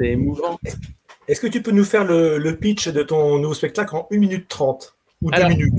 [0.00, 0.58] émouvant.
[1.26, 4.18] Est-ce que tu peux nous faire le, le pitch de ton nouveau spectacle en 1
[4.18, 5.74] minute 30 ou 2 Alors, minutes?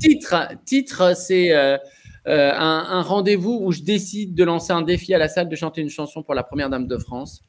[0.00, 1.76] Titre, titre, c'est euh,
[2.28, 5.56] euh, un, un rendez-vous où je décide de lancer un défi à la salle de
[5.56, 7.42] chanter une chanson pour la première dame de France.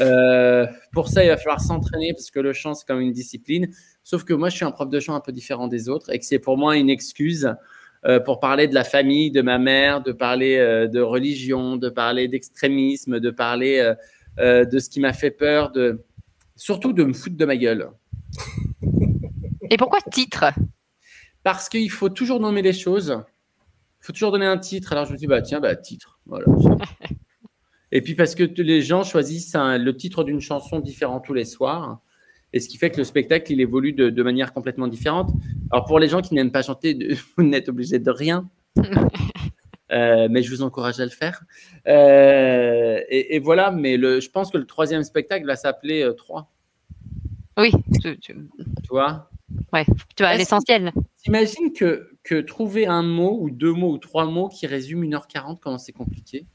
[0.00, 3.68] Euh, pour ça, il va falloir s'entraîner parce que le chant, c'est comme une discipline.
[4.02, 6.18] Sauf que moi, je suis un prof de chant un peu différent des autres et
[6.18, 7.54] que c'est pour moi une excuse
[8.20, 12.28] pour parler de la famille, de ma mère, de parler euh, de religion, de parler
[12.28, 13.94] d'extrémisme, de parler euh,
[14.38, 16.04] euh, de ce qui m'a fait peur, de
[16.54, 17.90] surtout de me foutre de ma gueule.
[19.70, 20.44] Et pourquoi titre?
[21.42, 23.18] Parce qu'il faut toujours nommer les choses.
[24.00, 24.92] Il faut toujours donner un titre.
[24.92, 26.20] Alors je me dis, bah tiens, bah titre.
[26.26, 26.46] Voilà.
[27.92, 31.44] Et puis parce que les gens choisissent un- le titre d'une chanson différent tous les
[31.44, 32.00] soirs.
[32.56, 35.30] Et ce qui fait que le spectacle, il évolue de, de manière complètement différente.
[35.70, 36.96] Alors pour les gens qui n'aiment pas chanter,
[37.36, 38.48] vous n'êtes obligé de rien.
[39.92, 41.44] Euh, mais je vous encourage à le faire.
[41.86, 46.12] Euh, et, et voilà, mais le, je pense que le troisième spectacle va s'appeler euh,
[46.12, 46.52] 3.
[47.56, 47.70] Oui,
[48.02, 49.30] tu, tu- Tu vois?
[50.16, 50.92] tu vas à l'essentiel.
[51.22, 55.60] T'imagines que, que trouver un mot ou deux mots ou trois mots qui résument 1h40,
[55.60, 56.46] comment c'est compliqué?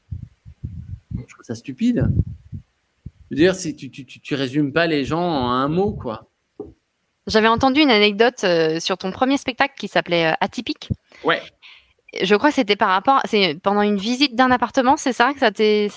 [1.16, 2.10] Je trouve ça stupide.
[3.32, 6.28] Veux dire, si tu, tu, tu, tu résumes pas les gens en un mot, quoi.
[7.26, 10.90] J'avais entendu une anecdote euh, sur ton premier spectacle qui s'appelait euh, Atypique.
[11.24, 11.40] Ouais.
[12.22, 15.38] Je crois que c'était par rapport, c'est pendant une visite d'un appartement, c'est ça que
[15.38, 15.88] ça t'est.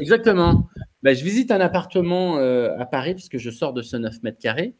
[0.00, 0.66] Exactement.
[1.02, 4.22] Ben, je visite un appartement euh, à Paris parce que je sors de ce 9
[4.22, 4.74] mètres carrés.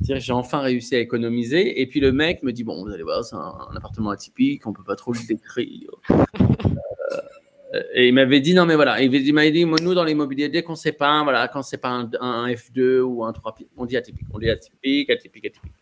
[0.00, 1.80] J'ai enfin réussi à économiser.
[1.80, 4.64] Et puis le mec me dit Bon, vous allez voir, c'est un, un appartement atypique,
[4.64, 5.90] on peut pas trop le décrire.
[6.12, 6.14] Euh,
[7.94, 9.00] et il m'avait dit Non, mais voilà.
[9.00, 12.10] Il m'avait dit, Nous, dans l'immobilier, dès qu'on sait pas, voilà, quand c'est pas un,
[12.20, 14.26] un F2 ou un 3, on dit atypique.
[14.32, 15.72] On dit atypique, atypique, atypique.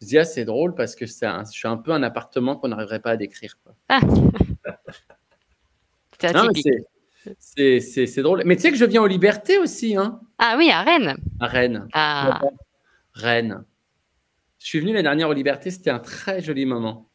[0.00, 2.68] Je dis Ah, c'est drôle parce que c'est je suis un peu un appartement qu'on
[2.68, 3.58] n'arriverait pas à décrire.
[3.64, 3.74] quoi.
[7.38, 8.42] C'est c'est drôle.
[8.46, 11.16] Mais tu sais que je viens aux libertés aussi, hein, Ah oui, à Rennes.
[11.40, 11.86] à Rennes.
[11.92, 12.40] Ah,
[13.12, 13.64] Rennes.
[14.58, 17.08] Je suis venu la dernière aux Libertés, c'était un très joli moment.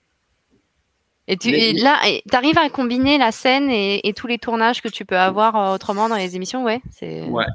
[1.27, 1.99] Et tu Mais- et là,
[2.29, 5.55] tu arrives à combiner la scène et, et tous les tournages que tu peux avoir
[5.55, 6.81] euh, autrement dans les émissions, ouais.
[7.29, 7.45] Ouais.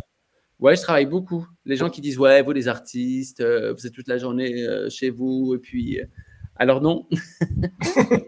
[0.61, 1.47] Ouais, je travaille beaucoup.
[1.66, 4.89] Les gens qui disent ouais, vous les artistes, euh, vous êtes toute la journée euh,
[4.91, 6.05] chez vous et puis euh,
[6.57, 7.07] alors non.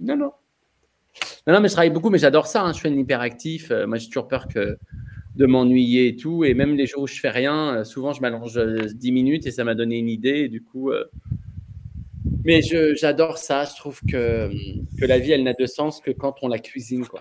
[0.00, 0.32] non non.
[1.46, 2.62] Non non, mais je travaille beaucoup, mais j'adore ça.
[2.62, 2.72] hein.
[2.72, 3.70] Je suis un hyperactif.
[3.86, 4.76] Moi, j'ai toujours peur que
[5.36, 6.44] de m'ennuyer et tout.
[6.44, 9.50] Et même les jours où je fais rien, souvent je m'allonge euh, 10 minutes et
[9.50, 10.40] ça m'a donné une idée.
[10.44, 10.90] Et du coup,
[12.44, 13.64] mais je- j'adore ça.
[13.64, 14.50] Je trouve que
[14.98, 17.20] que la vie, elle n'a de sens que quand on la cuisine, quoi.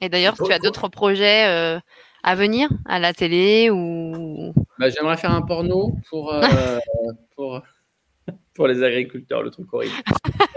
[0.00, 1.78] Et d'ailleurs, tu as d'autres projets euh,
[2.22, 4.52] à venir à la télé ou?
[4.78, 6.42] Bah, j'aimerais faire un porno pour, euh,
[7.36, 7.62] pour,
[8.54, 9.94] pour les agriculteurs, le truc horrible.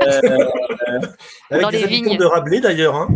[0.01, 0.99] Euh,
[1.51, 2.17] Avec Dans des les habitants vignes.
[2.17, 2.95] de Rabelais d'ailleurs.
[2.95, 3.09] Hein.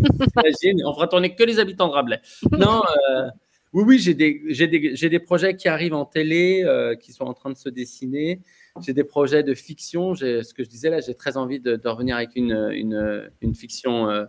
[0.85, 2.19] On fera tourner que les habitants de Rabelais.
[2.51, 3.29] Non, euh,
[3.71, 7.13] oui, oui, j'ai des, j'ai des, j'ai des projets qui arrivent en télé, euh, qui
[7.13, 8.41] sont en train de se dessiner.
[8.81, 10.15] J'ai des projets de fiction.
[10.15, 13.53] Ce que je disais là, j'ai très envie de, de revenir avec une, une, une
[13.55, 14.25] fiction euh,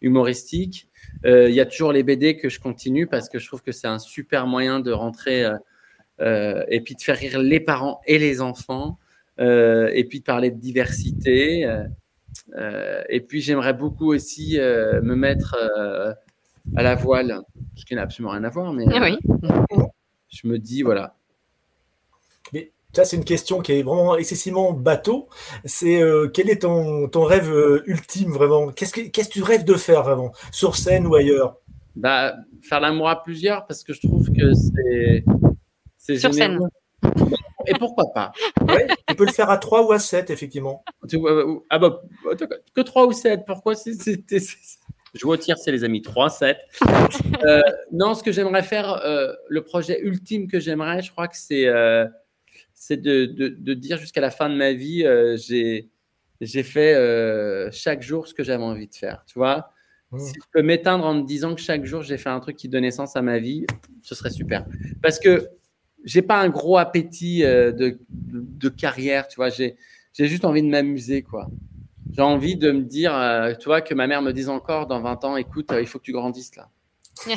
[0.00, 0.88] humoristique.
[1.24, 3.72] Euh, Il y a toujours les BD que je continue parce que je trouve que
[3.72, 5.50] c'est un super moyen de rentrer
[6.20, 8.98] euh, et puis de faire rire les parents et les enfants.
[9.38, 11.62] et puis de parler de diversité.
[13.08, 15.56] et puis j'aimerais beaucoup aussi me mettre
[16.76, 17.40] à la voile,
[17.76, 19.18] ce qui n'a absolument rien à voir, mais Ah oui.
[20.28, 21.17] je me dis, voilà.
[22.94, 25.28] Ça, c'est une question qui est vraiment excessivement bateau.
[25.66, 28.68] C'est euh, quel est ton, ton rêve euh, ultime vraiment?
[28.72, 30.32] Qu'est-ce que qu'est-ce que tu rêves de faire vraiment?
[30.52, 31.56] Sur scène ou ailleurs?
[31.96, 35.24] Bah, faire l'amour à plusieurs, parce que je trouve que c'est
[35.98, 36.58] c'est Sur scène.
[37.66, 38.32] Et pourquoi pas?
[38.66, 40.82] Ouais, Tu peux le faire à 3 ou à 7, effectivement.
[41.12, 42.00] Vois, euh, Ah bah,
[42.74, 44.78] que 3 ou 7, pourquoi c'est- c'est- c'est- c'est-
[45.14, 46.56] Je vous retire, c'est les amis, 3, 7.
[47.44, 47.60] Euh,
[47.92, 51.66] non, ce que j'aimerais faire, euh, le projet ultime que j'aimerais, je crois que c'est
[51.66, 52.06] euh,
[52.80, 55.88] c'est de, de, de dire jusqu'à la fin de ma vie, euh, j'ai
[56.40, 59.24] j'ai fait euh, chaque jour ce que j'avais envie de faire.
[59.26, 59.70] Tu vois
[60.10, 60.18] Mmh.
[60.20, 62.68] Si je peux m'éteindre en me disant que chaque jour j'ai fait un truc qui
[62.68, 63.66] donnait sens à ma vie,
[64.02, 64.64] ce serait super.
[65.02, 65.48] Parce que
[66.04, 69.50] j'ai pas un gros appétit euh, de, de, de carrière, tu vois.
[69.50, 69.76] J'ai
[70.14, 71.48] j'ai juste envie de m'amuser, quoi.
[72.10, 75.00] J'ai envie de me dire, euh, tu vois, que ma mère me dise encore dans
[75.00, 76.70] 20 ans, écoute, euh, il faut que tu grandisses là.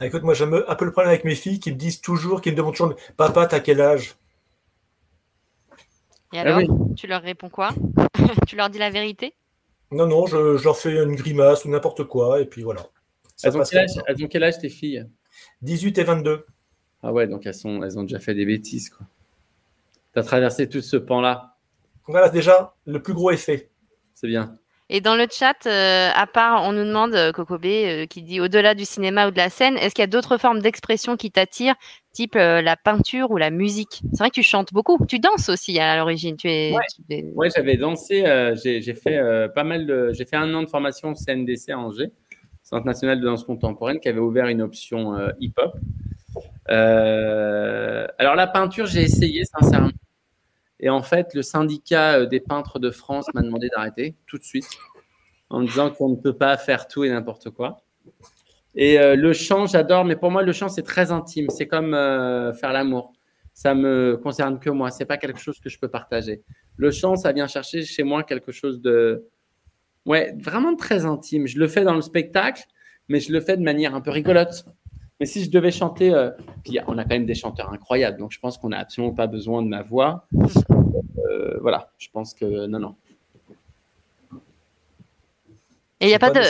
[0.00, 2.40] Ah, Écoute, moi, j'ai un peu le problème avec mes filles qui me disent toujours,
[2.40, 4.16] qui me demandent toujours, papa, t'as quel âge?
[6.32, 6.66] Et Ah alors, oui.
[6.96, 7.70] tu leur réponds quoi?
[8.48, 9.34] Tu leur dis la vérité?
[9.92, 12.82] Non, non, je, je leur fais une grimace ou n'importe quoi, et puis voilà.
[13.36, 14.02] Ça Elles ont, passe quel âge, ça.
[14.06, 15.06] elles ont quel âge tes filles?
[15.62, 16.44] 18 et 22.
[17.02, 19.06] Ah ouais, donc elles, sont, elles ont déjà fait des bêtises, quoi.
[20.14, 21.56] Tu as traversé tout ce pan-là,
[22.06, 23.70] Voilà, déjà, le plus gros effet.
[24.14, 24.58] c'est bien.
[24.90, 28.22] Et dans le chat, euh, à part, on nous demande, euh, Coco B, euh, qui
[28.22, 31.16] dit au-delà du cinéma ou de la scène, est-ce qu'il y a d'autres formes d'expression
[31.16, 31.76] qui t'attirent
[32.12, 34.02] type euh, la peinture ou la musique?
[34.12, 34.98] C'est vrai que tu chantes beaucoup.
[35.06, 36.36] Tu danses aussi à l'origine.
[36.36, 36.74] Tu es.
[37.34, 38.26] Ouais, j'avais dansé.
[38.26, 39.18] Euh, j'ai fait
[39.54, 40.12] pas mal de.
[40.12, 42.12] J'ai fait un an de formation au CNDC à Angers,
[42.62, 45.72] Centre national de danse contemporaine, qui avait ouvert une option hip-hop.
[46.68, 49.90] alors la peinture, j'ai essayé sincèrement.
[50.80, 54.68] Et en fait, le syndicat des peintres de France m'a demandé d'arrêter tout de suite
[55.50, 57.84] en me disant qu'on ne peut pas faire tout et n'importe quoi.
[58.74, 61.48] Et euh, le chant, j'adore, mais pour moi, le chant, c'est très intime.
[61.48, 63.12] C'est comme euh, faire l'amour.
[63.52, 64.90] Ça me concerne que moi.
[64.90, 66.42] C'est pas quelque chose que je peux partager.
[66.76, 69.28] Le chant, ça vient chercher chez moi quelque chose de,
[70.06, 71.46] ouais, vraiment très intime.
[71.46, 72.64] Je le fais dans le spectacle,
[73.08, 74.64] mais je le fais de manière un peu rigolote.
[75.20, 76.30] Mais si je devais chanter, euh,
[76.64, 79.26] puis on a quand même des chanteurs incroyables, donc je pense qu'on n'a absolument pas
[79.26, 80.26] besoin de ma voix.
[81.60, 82.96] voilà, je pense que non, non.
[86.04, 86.40] Et il y a pas, de.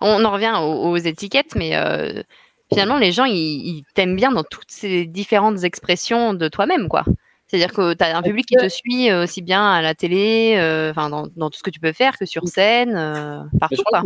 [0.00, 2.22] On en revient aux, étiquettes, mais euh,
[2.70, 7.04] finalement, les gens, ils, t'aiment bien dans toutes ces différentes expressions de toi-même, quoi.
[7.46, 10.56] C'est-à-dire que tu as un public qui te suit euh, aussi bien à la télé,
[10.58, 12.92] euh, enfin dans, dans, tout ce que tu peux faire que sur scène,
[13.58, 13.82] partout.
[13.86, 14.02] quoi.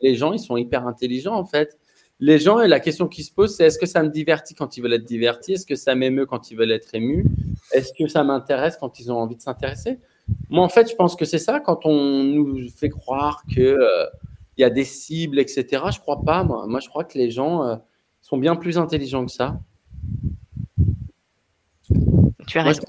[0.00, 1.78] les gens, ils sont hyper intelligents en fait.
[2.20, 4.82] Les gens, la question qui se pose, c'est est-ce que ça me divertit quand ils
[4.82, 5.54] veulent être divertis?
[5.54, 7.24] Est-ce que ça m'émeut quand ils veulent être émus?
[7.72, 9.98] Est-ce que ça m'intéresse quand ils ont envie de s'intéresser?
[10.48, 13.76] Moi, en fait, je pense que c'est ça quand on nous fait croire que
[14.60, 15.84] il y a des cibles, etc.
[15.90, 16.66] Je crois pas, moi.
[16.66, 17.76] Moi, je crois que les gens euh,
[18.20, 19.58] sont bien plus intelligents que ça.
[22.46, 22.82] Tu as raison.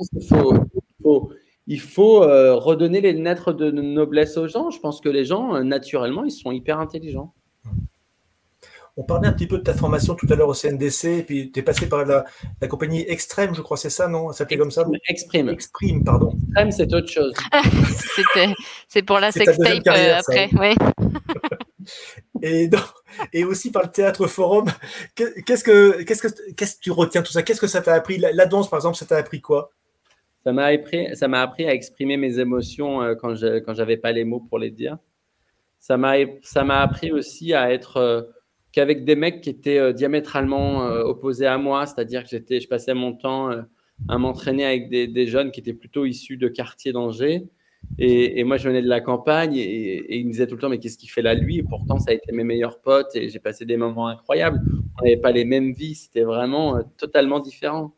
[1.67, 4.69] il faut, euh, redonner les lettres de noblesse aux gens.
[4.69, 7.33] Je pense que les gens, euh, naturellement, ils sont hyper intelligents.
[8.97, 11.51] On parlait un petit peu de ta formation tout à l'heure au CNDC, et puis
[11.51, 12.25] tu es passé par la,
[12.67, 14.31] compagnie Extrême, je crois, c'est ça, non?
[14.31, 14.85] Ça s'appelait comme ça?
[15.07, 15.49] Exprime.
[15.49, 16.33] Exprime, pardon.
[16.47, 17.33] Extreme, c'est autre chose.
[18.87, 20.75] c'est pour la sextape après, oui.
[22.41, 22.69] et,
[23.33, 24.67] et aussi par le théâtre forum.
[25.15, 27.43] Qu'est-ce que, qu'est-ce que, qu'est-ce que tu retiens tout ça?
[27.43, 28.17] Qu'est-ce que ça t'a appris?
[28.17, 29.71] La, danse, par exemple, ça t'a appris quoi?
[30.43, 33.97] Ça m'a appris, ça m'a appris à exprimer mes émotions euh, quand je, quand j'avais
[33.97, 34.97] pas les mots pour les dire.
[35.79, 38.21] Ça m'a, ça m'a appris aussi à être euh,
[38.71, 42.93] qu'avec des mecs qui étaient euh, diamétralement opposés à moi, c'est-à-dire que j'étais, je passais
[42.93, 43.49] mon temps
[44.09, 47.43] à m'entraîner avec des, des, jeunes qui étaient plutôt issus de quartiers d'Angers
[47.97, 50.79] et, moi, je venais de la campagne et, il me disait tout le temps, mais
[50.79, 51.57] qu'est-ce qu'il fait là, lui?
[51.59, 54.59] Et pourtant, ça a été mes meilleurs potes et j'ai passé des moments incroyables.
[54.99, 57.93] On n'avait pas les mêmes vies, c'était vraiment euh, totalement différent.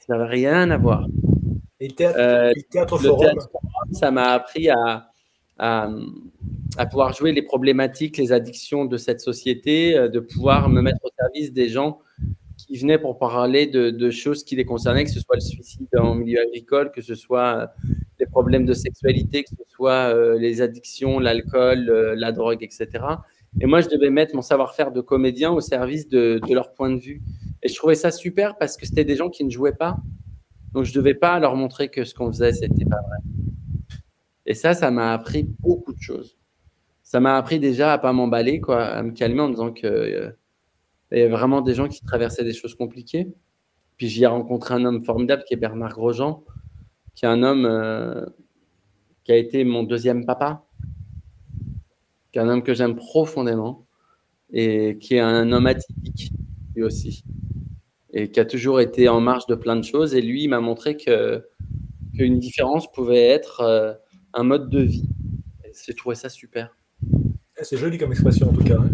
[0.00, 1.06] Ça n'avait rien à voir.
[1.80, 2.18] Et le théâtre,
[2.94, 3.38] euh, forum.
[3.92, 5.10] ça m'a appris à,
[5.58, 5.90] à,
[6.76, 11.04] à, pouvoir jouer les problématiques, les addictions de cette société, euh, de pouvoir me mettre
[11.04, 12.00] au service des gens
[12.56, 16.14] qui venaient pour parler de, choses qui les concernaient, que ce soit le suicide en
[16.14, 17.66] milieu agricole, que ce soit euh,
[18.20, 22.88] les problèmes de sexualité, que ce soit euh, les addictions, l'alcool, la drogue, etc.
[23.60, 26.98] Et moi, je devais mettre mon savoir-faire de comédien au service de, leur point de
[26.98, 27.20] vue.
[27.62, 29.96] Et je trouvais ça super parce que c'était des gens qui ne jouaient pas.
[30.72, 33.18] Donc, je ne devais pas leur montrer que ce qu'on faisait, c'était pas vrai.
[34.46, 36.36] Et ça, ça m'a appris beaucoup de choses.
[37.12, 40.34] Ça m'a appris déjà à pas m'emballer, quoi, à me calmer en disant que
[41.10, 43.28] il y avait vraiment des gens qui traversaient des choses compliquées.
[43.98, 46.42] Puis j'y ai rencontré un homme formidable qui est Bernard Grosjean,
[47.14, 48.24] qui est un homme euh,
[49.24, 50.64] qui a été mon deuxième papa,
[52.32, 53.86] qui est un homme que j'aime profondément
[54.50, 56.32] et qui est un homme atypique
[56.74, 57.24] lui aussi
[58.14, 60.14] et qui a toujours été en marge de plein de choses.
[60.14, 61.46] Et lui, il m'a montré que
[62.16, 63.92] qu'une différence pouvait être euh,
[64.32, 65.10] un mode de vie.
[65.86, 66.74] J'ai trouvé ça super.
[67.62, 68.74] C'est joli comme expression en tout cas.
[68.74, 68.90] Hein.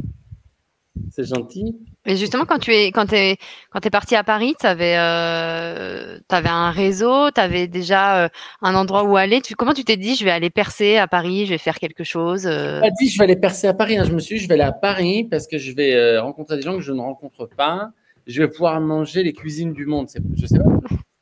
[1.10, 1.76] C'est gentil.
[2.06, 3.36] Mais justement, quand tu es, quand es,
[3.70, 8.28] quand es parti à Paris, tu avais, euh, avais un réseau, tu avais déjà euh,
[8.62, 9.40] un endroit où aller.
[9.40, 12.04] Tu, comment tu t'es dit, je vais aller percer à Paris, je vais faire quelque
[12.04, 12.80] chose euh...
[12.80, 13.96] pas dit, je vais aller percer à Paris.
[13.98, 14.04] Hein.
[14.04, 16.56] Je me suis dit, je vais aller à Paris parce que je vais euh, rencontrer
[16.56, 17.90] des gens que je ne rencontre pas.
[18.26, 20.08] Je vais pouvoir manger les cuisines du monde.
[20.08, 20.70] C'est, je sais pas,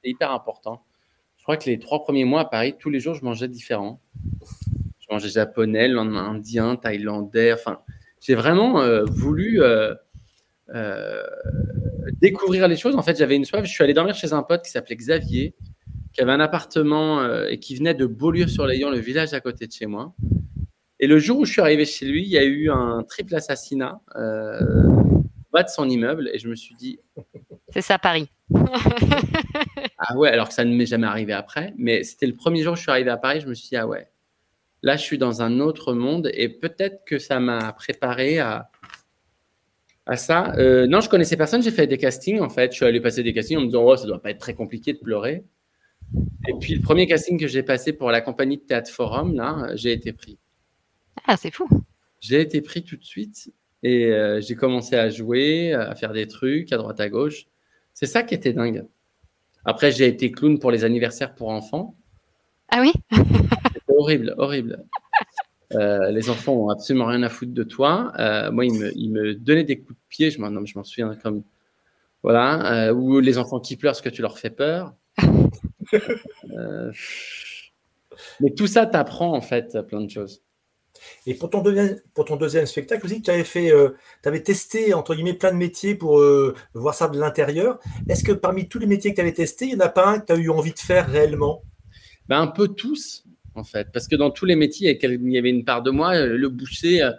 [0.02, 0.82] c'est hyper important.
[1.36, 4.00] Je crois que les trois premiers mois à Paris, tous les jours, je mangeais différent.
[5.08, 7.80] Je mangeais japonais, indien, thaïlandais, enfin
[8.20, 9.94] j'ai vraiment euh, voulu euh,
[10.74, 11.22] euh,
[12.20, 12.96] découvrir les choses.
[12.96, 13.64] En fait, j'avais une soif.
[13.64, 15.54] Je suis allé dormir chez un pote qui s'appelait Xavier,
[16.12, 19.86] qui avait un appartement et qui venait de Beaulieu-sur-Layon, le village à côté de chez
[19.86, 20.14] moi.
[20.98, 23.34] Et le jour où je suis arrivé chez lui, il y a eu un triple
[23.34, 24.60] assassinat euh,
[25.52, 26.98] bas de son immeuble et je me suis dit.
[27.68, 28.30] C'est ça, Paris.
[29.98, 31.74] ah ouais, alors que ça ne m'est jamais arrivé après.
[31.76, 33.76] Mais c'était le premier jour où je suis arrivé à Paris, je me suis dit,
[33.76, 34.08] ah ouais,
[34.82, 38.70] Là, je suis dans un autre monde et peut-être que ça m'a préparé à,
[40.06, 40.52] à ça.
[40.56, 41.62] Euh, non, je connaissais personne.
[41.62, 42.72] J'ai fait des castings en fait.
[42.72, 44.54] Je suis allé passer des castings en me disant oh, ça doit pas être très
[44.54, 45.44] compliqué de pleurer.
[46.48, 49.74] Et puis le premier casting que j'ai passé pour la compagnie de théâtre Forum, là,
[49.74, 50.38] j'ai été pris.
[51.26, 51.68] Ah, c'est fou.
[52.20, 53.52] J'ai été pris tout de suite
[53.82, 57.46] et euh, j'ai commencé à jouer, à faire des trucs à droite à gauche.
[57.92, 58.84] C'est ça qui était dingue.
[59.64, 61.96] Après, j'ai été clown pour les anniversaires pour enfants.
[62.68, 62.92] Ah oui?
[63.96, 64.84] horrible, horrible.
[65.72, 68.12] Euh, les enfants ont absolument rien à foutre de toi.
[68.18, 70.30] Euh, moi, ils me, ils me donnaient des coups de pied.
[70.30, 71.42] Je m'en, je m'en souviens comme
[72.22, 72.88] voilà.
[72.88, 74.94] Euh, ou les enfants qui pleurent parce que tu leur fais peur.
[78.40, 80.42] Mais tout ça t'apprend en fait plein de choses.
[81.26, 83.70] Et pour ton, deuxième, pour ton deuxième spectacle aussi, tu avais fait,
[84.22, 86.24] tu avais testé entre guillemets plein de métiers pour
[86.72, 87.78] voir ça de l'intérieur.
[88.08, 90.06] Est-ce que parmi tous les métiers que tu avais testés, il n'y en a pas
[90.06, 91.62] un que tu as eu envie de faire réellement?
[92.28, 93.25] Ben, un peu tous,
[93.56, 93.88] en fait.
[93.92, 96.48] Parce que dans tous les métiers, il y avait une part de moi, euh, le
[96.48, 97.12] boucher, euh,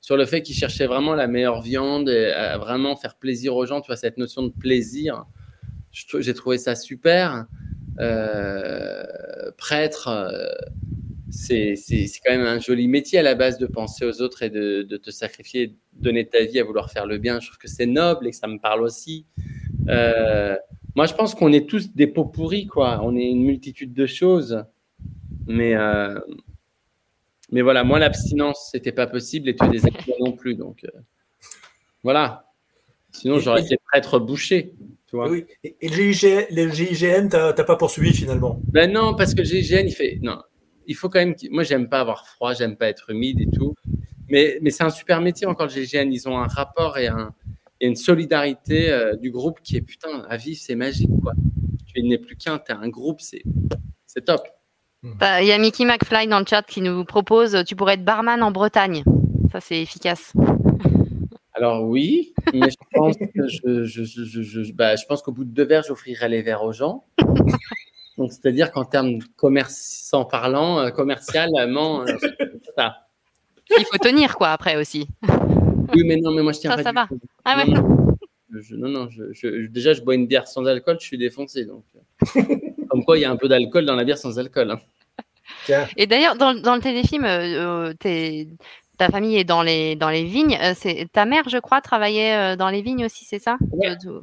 [0.00, 3.66] sur le fait qu'il cherchait vraiment la meilleure viande, et à vraiment faire plaisir aux
[3.66, 3.80] gens.
[3.80, 5.24] Tu vois, cette notion de plaisir,
[5.92, 7.46] j'ai trouvé ça super.
[8.00, 9.04] Euh,
[9.56, 10.10] prêtre,
[11.30, 11.74] c'est
[12.24, 15.10] quand même un joli métier à la base de penser aux autres et de, te
[15.10, 17.40] sacrifier, donner ta vie à vouloir faire le bien.
[17.40, 19.26] Je trouve que c'est noble et que ça me parle aussi.
[20.96, 23.00] Moi, je pense qu'on est tous des pots pourris, quoi.
[23.02, 24.64] On est une multitude de choses.
[25.46, 26.18] Mais, euh,
[27.50, 30.54] mais voilà, moi, l'abstinence, c'était pas possible et tuer des animaux non plus.
[30.54, 31.00] Donc, euh,
[32.02, 32.50] voilà.
[33.12, 34.74] Sinon, j'aurais été prêtre bouché.
[35.06, 35.30] Tu vois.
[35.30, 35.44] Oui.
[35.62, 38.60] Et, et le, GIG, le GIGN, tu n'as pas poursuivi finalement?
[38.72, 40.18] Ben non, parce que le GIGN, il fait.
[40.22, 40.42] Non,
[40.86, 41.34] il faut quand même.
[41.50, 43.74] Moi, j'aime pas avoir froid, j'aime pas être humide et tout.
[44.28, 46.10] Mais, mais c'est un super métier encore, le GIGN.
[46.10, 47.34] Ils ont un rapport et, un,
[47.80, 51.34] et une solidarité euh, du groupe qui est putain, à vivre, c'est magique, quoi.
[51.86, 53.42] Tu n'es plus qu'un, tu un groupe, c'est
[54.06, 54.42] c'est top.
[55.18, 58.04] Bah, Il y a Mickey McFly dans le chat qui nous propose tu pourrais être
[58.04, 59.04] barman en Bretagne.
[59.52, 60.32] Ça, c'est efficace.
[61.56, 65.44] Alors oui, mais je pense que je, je, je, je, je- bah, pense qu'au bout
[65.44, 67.04] de deux verres, j'offrirai les verres aux gens.
[68.18, 72.16] Donc c'est-à-dire qu'en termes commerçants parlant, euh, commercialement, euh,
[72.76, 73.06] ça.
[73.78, 75.06] Il faut tenir, quoi, après aussi.
[75.94, 76.82] Oui, mais non, mais moi je tiens Ça, pas.
[76.82, 77.08] ça va.
[77.44, 77.72] Ah ouais.
[77.72, 78.16] Non, non,
[78.60, 81.64] je, non, non, je, je- déjà je bois une bière sans alcool, je suis défoncé.
[81.66, 82.42] Donc, euh.
[82.94, 84.70] Comme quoi, il y a un peu d'alcool dans la bière sans alcool.
[84.70, 84.78] hein.
[85.64, 88.46] Tiens, Et d'ailleurs, dans, dans le téléfilm, euh, euh, t'es-
[88.98, 90.56] ta famille est dans les, dans les vignes.
[90.62, 93.56] Euh, c'est, ta mère, je crois, travaillait euh, dans les vignes aussi, c'est ça?
[93.72, 93.96] Ouais.
[94.00, 94.22] Tout-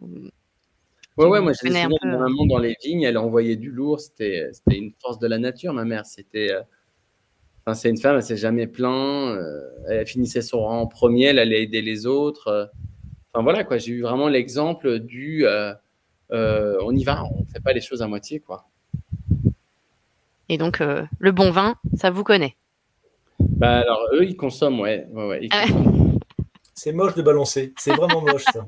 [1.18, 3.58] Ouais, Tu ouais, moi j'ai des souvenirs de ma maman dans les vignes, elle envoyait
[3.58, 6.06] du lourd, c'était c'était une force de la nature, ma mère.
[6.06, 6.52] C'était.
[6.54, 6.62] euh,
[7.66, 11.26] Enfin, c'est une femme, elle s'est jamais plaint, euh, elle finissait son rang en premier,
[11.26, 12.48] elle allait aider les autres.
[12.48, 12.66] euh.
[13.34, 15.74] Enfin voilà, quoi, j'ai eu vraiment l'exemple du euh,
[16.32, 18.68] euh, on y va, on fait pas les choses à moitié, quoi.
[20.50, 22.56] Et donc, euh, le bon vin, ça vous connaît.
[23.40, 25.08] Bah alors, eux, ils consomment, ouais.
[25.12, 25.66] ouais, ouais, ils Ah
[26.74, 27.74] c'est moche de balancer.
[27.78, 28.66] C'est vraiment moche ça.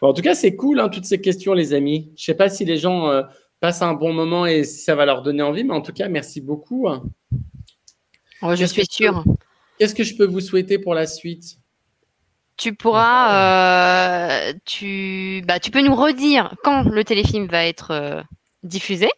[0.00, 2.12] Bon, en tout cas, c'est cool, hein, toutes ces questions, les amis.
[2.16, 3.22] Je sais pas si les gens euh,
[3.60, 6.08] passent un bon moment et si ça va leur donner envie, mais en tout cas,
[6.08, 6.88] merci beaucoup.
[6.88, 7.02] hein.
[8.42, 9.24] Oh, je suis sûre.
[9.78, 11.58] Qu'est-ce que je peux vous souhaiter pour la suite?
[12.56, 18.22] Tu pourras, euh, tu, bah, tu peux nous redire quand le téléfilm va être euh,
[18.62, 19.10] diffusé.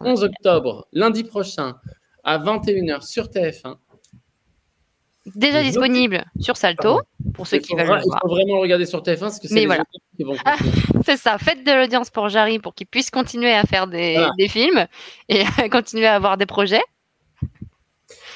[0.00, 1.76] 11 octobre, lundi prochain,
[2.24, 3.76] à 21h sur TF1.
[5.34, 7.02] Déjà Les disponible sur Salto
[7.34, 8.18] pour ceux Il qui veulent le il voir.
[8.22, 9.84] faut vraiment le regarder sur TF1 parce que c'est voilà.
[10.46, 10.56] Ah.
[11.04, 11.36] C'est ça.
[11.38, 14.30] Faites de l'audience pour Jarry pour qu'il puisse continuer à faire des, Voilà.
[14.38, 14.86] des films
[15.28, 16.82] et continuer à avoir des projets.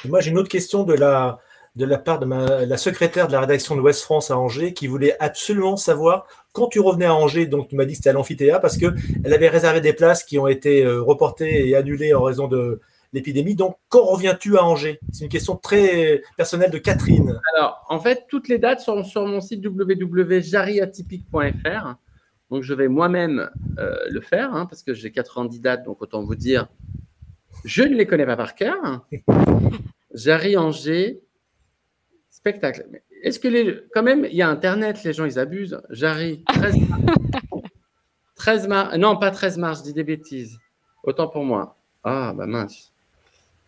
[0.05, 1.39] Et moi, j'ai une autre question de la,
[1.77, 4.75] de la part de ma, la secrétaire de la rédaction de Ouest France à Angers
[4.75, 7.47] qui voulait absolument savoir quand tu revenais à Angers.
[7.47, 8.95] Donc, tu m'as dit que c'était à l'amphithéâtre parce qu'elle
[9.25, 12.81] avait réservé des places qui ont été euh, reportées et annulées en raison de
[13.13, 13.57] l'épidémie.
[13.57, 15.01] Donc, quand reviens-tu à Angers?
[15.13, 17.41] C'est une question très personnelle de Catherine.
[17.57, 21.97] Alors, en fait, toutes les dates sont sur mon site www.jariatypique.fr.
[22.51, 26.23] Donc, je vais moi-même euh, le faire hein, parce que j'ai 90 dates, donc autant
[26.23, 26.69] vous dire,
[27.65, 29.05] je ne les connais pas par cœur.
[30.15, 31.21] Jarry Angers,
[32.45, 32.85] spectacle.
[32.91, 33.81] Mais Est-ce que les.
[33.95, 35.81] Quand même, il y a Internet, les gens, ils abusent.
[35.91, 37.03] Jarry, 13 mars.
[38.37, 38.97] 13 mars.
[38.99, 40.59] Non, pas 13 mars, je dis des bêtises.
[41.03, 41.77] Autant pour moi.
[42.03, 42.93] Ah, bah mince.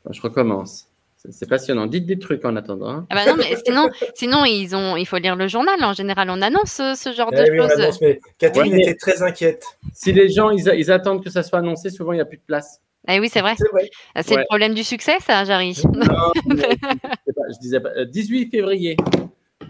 [0.04, 0.88] Bon, je recommence.
[1.30, 1.86] C'est passionnant.
[1.86, 2.88] Dites des trucs en attendant.
[2.88, 3.06] hein.
[3.10, 5.82] Ah bah non, mais sinon, sinon ils ont, il faut lire le journal.
[5.82, 7.72] En général, on annonce euh, ce genre Eh de oui, choses.
[7.72, 9.64] annonce, mais Catherine Ouais, mais- était très inquiète.
[9.92, 12.36] Si les gens ils, ils attendent que ça soit annoncé, souvent il n'y a plus
[12.36, 12.80] de place.
[13.08, 13.54] Eh oui, c'est vrai.
[13.58, 14.34] C'est.
[14.34, 15.80] Ah, le problème du succès, ça, Jarry.
[15.84, 17.90] Non, mais je sais pas, je disais pas.
[17.96, 18.96] Euh, 18 février.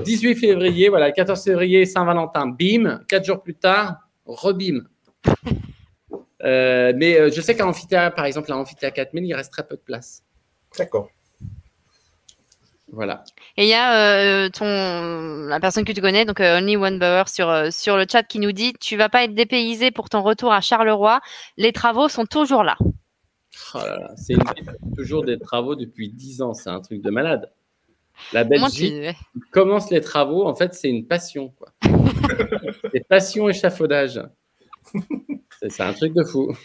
[0.03, 3.01] 18 février, voilà, 14 février, Saint-Valentin, bim.
[3.09, 4.85] Quatre jours plus tard, rebim.
[6.45, 9.67] Euh, mais euh, je sais qu'à Amphithéâtre, par exemple, à Amphithéâtre 4000, il reste très
[9.67, 10.23] peu de place.
[10.79, 11.09] D'accord.
[12.93, 13.25] Voilà.
[13.57, 14.65] Et il y a euh, ton,
[15.49, 18.23] la personne que tu connais, donc euh, Only One Bauer sur, euh, sur le chat
[18.23, 21.21] qui nous dit Tu vas pas être dépaysé pour ton retour à Charleroi.
[21.57, 22.77] Les travaux sont toujours là.
[23.75, 27.11] Oh là là, c'est une- toujours des travaux depuis 10 ans, c'est un truc de
[27.11, 27.51] malade.
[28.33, 29.17] La Belgique
[29.51, 30.47] commence les travaux.
[30.47, 31.53] En fait, c'est une passion.
[31.59, 31.69] Quoi.
[32.93, 34.21] c'est passion échafaudage.
[35.61, 36.57] C'est un truc de fou.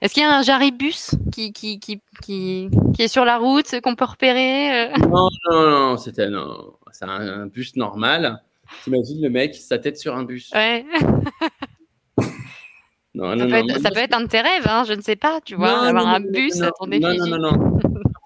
[0.00, 3.96] Est-ce qu'il y a un jaribus qui, qui, qui, qui, est sur la route, qu'on
[3.96, 4.96] peut repérer euh?
[4.98, 6.56] Non, non, non, c'était un,
[7.00, 8.42] un, bus normal.
[8.84, 10.50] T'imagines le mec, sa tête sur un bus.
[10.54, 10.86] Ouais.
[13.14, 15.16] Non, ça, peut être, ça peut être, un de tes rêves, hein, je ne sais
[15.16, 17.78] pas, tu vois, d'avoir un bus à ton Non, non, non, non.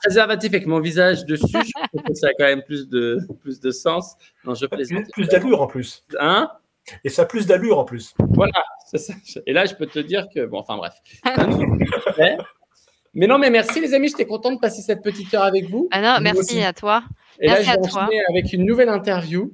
[0.03, 3.59] Préservatif avec mon visage dessus, je trouve que ça a quand même plus de, plus
[3.61, 4.15] de sens.
[4.45, 5.03] Non, je plaisante.
[5.13, 6.05] Plus, plus d'allure en plus.
[6.21, 6.49] Hein?
[7.03, 8.15] Et ça a plus d'allure en plus.
[8.31, 9.15] Voilà, ça.
[9.47, 10.95] Et là, je peux te dire que, bon, enfin bref.
[13.15, 15.89] mais non, mais merci les amis, j'étais content de passer cette petite heure avec vous.
[15.91, 17.03] Ah non, merci à toi.
[17.41, 19.53] Et merci là, je vais enchaîner avec une nouvelle interview.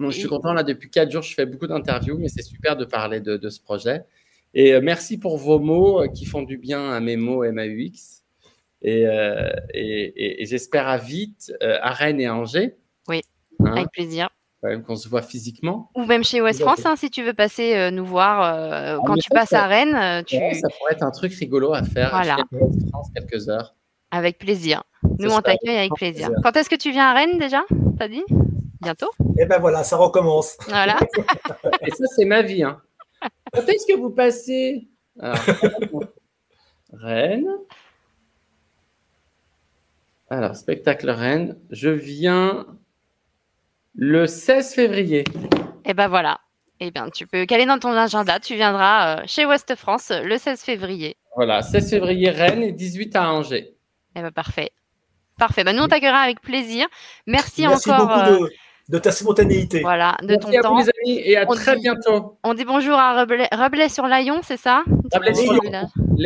[0.00, 2.84] Je suis content, là, depuis quatre jours, je fais beaucoup d'interviews, mais c'est super de
[2.84, 4.04] parler de, ce projet.
[4.54, 8.22] Et euh, merci pour vos mots euh, qui font du bien à mes mots MAUX.
[8.82, 12.76] Et, euh, et, et, j'espère à vite à Rennes et à Angers.
[13.08, 13.22] Oui,
[13.60, 14.28] hein avec plaisir
[14.86, 15.90] qu'on se voit physiquement.
[15.94, 19.14] Ou même chez Ouest France, hein, si tu veux passer euh, nous voir euh, quand
[19.14, 19.94] tu passes à Rennes.
[19.94, 22.36] Euh, ça pourrait être un truc rigolo à faire voilà.
[22.36, 23.74] chez Ouest France quelques heures.
[24.10, 24.82] Avec plaisir.
[25.18, 26.30] Nous, on t'accueille avec plaisir.
[26.42, 27.64] Quand est-ce que tu viens à Rennes déjà?
[27.98, 28.24] T'as dit?
[28.80, 30.56] Bientôt Et eh ben voilà, ça recommence.
[30.68, 30.98] Voilà.
[31.82, 32.62] Et ça, c'est ma vie.
[32.62, 32.80] Hein.
[33.52, 34.88] Quand est-ce que vous passez
[36.92, 37.48] Rennes?
[40.28, 41.56] Alors, spectacle Rennes.
[41.70, 42.66] Je viens
[43.94, 45.20] le 16 février.
[45.20, 46.40] Et eh ben voilà.
[46.80, 48.38] Eh bien, tu peux caler dans ton agenda.
[48.40, 51.16] Tu viendras euh, chez Ouest France le 16 février.
[51.34, 53.74] Voilà, 16 février Rennes et 18 à Angers.
[54.14, 54.72] Eh ben parfait.
[55.38, 55.64] Parfait.
[55.64, 56.86] Ben, nous, on t'accueillera avec plaisir.
[57.26, 58.08] Merci, Merci encore.
[58.08, 58.50] Beaucoup euh,
[58.88, 59.80] de, ta spontanéité.
[59.80, 62.38] Voilà, de Merci ton à Vous, les amis, et à très bientôt.
[62.44, 64.84] On dit bonjour à Rabelais, sur Layon, c'est ça?
[65.20, 65.60] Layon.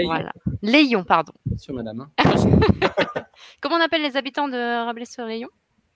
[0.07, 0.33] Voilà.
[0.63, 1.33] Layon, pardon.
[1.57, 2.07] Sur madame.
[2.19, 2.25] Hein.
[3.61, 5.49] Comment on appelle les habitants de Rabelais sur Layon?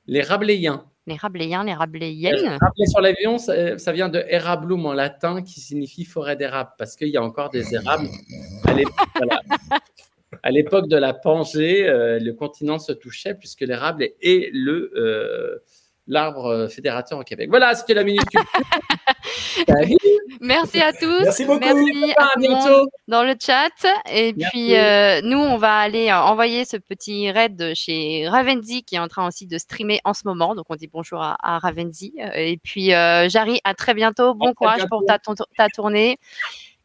[0.06, 0.84] Les Rabelaisiens.
[1.06, 2.58] Les Rabelaisiens, les Rabelaisiennes.
[2.60, 7.08] Rabelais sur l'avion, ça, vient de Erablum en latin qui signifie forêt d'érable parce qu'il
[7.08, 8.08] y a encore des érables.
[10.42, 15.58] À l'époque de la Pangée, euh, le continent se touchait puisque l'érable est le, euh,
[16.06, 17.48] l'arbre fédérateur au Québec.
[17.50, 18.24] Voilà, c'était la minute.
[20.40, 21.22] Merci à tous.
[21.22, 21.60] Merci beaucoup.
[21.60, 22.88] Merci à, bientôt.
[23.08, 23.70] dans le chat.
[24.12, 28.96] Et puis, euh, nous, on va aller euh, envoyer ce petit raid chez Ravenzi qui
[28.96, 30.54] est en train aussi de streamer en ce moment.
[30.54, 32.14] Donc, on dit bonjour à, à Ravenzi.
[32.34, 34.34] Et puis, euh, Jarry, à très bientôt.
[34.34, 36.18] Bon courage pour ta, ta tournée.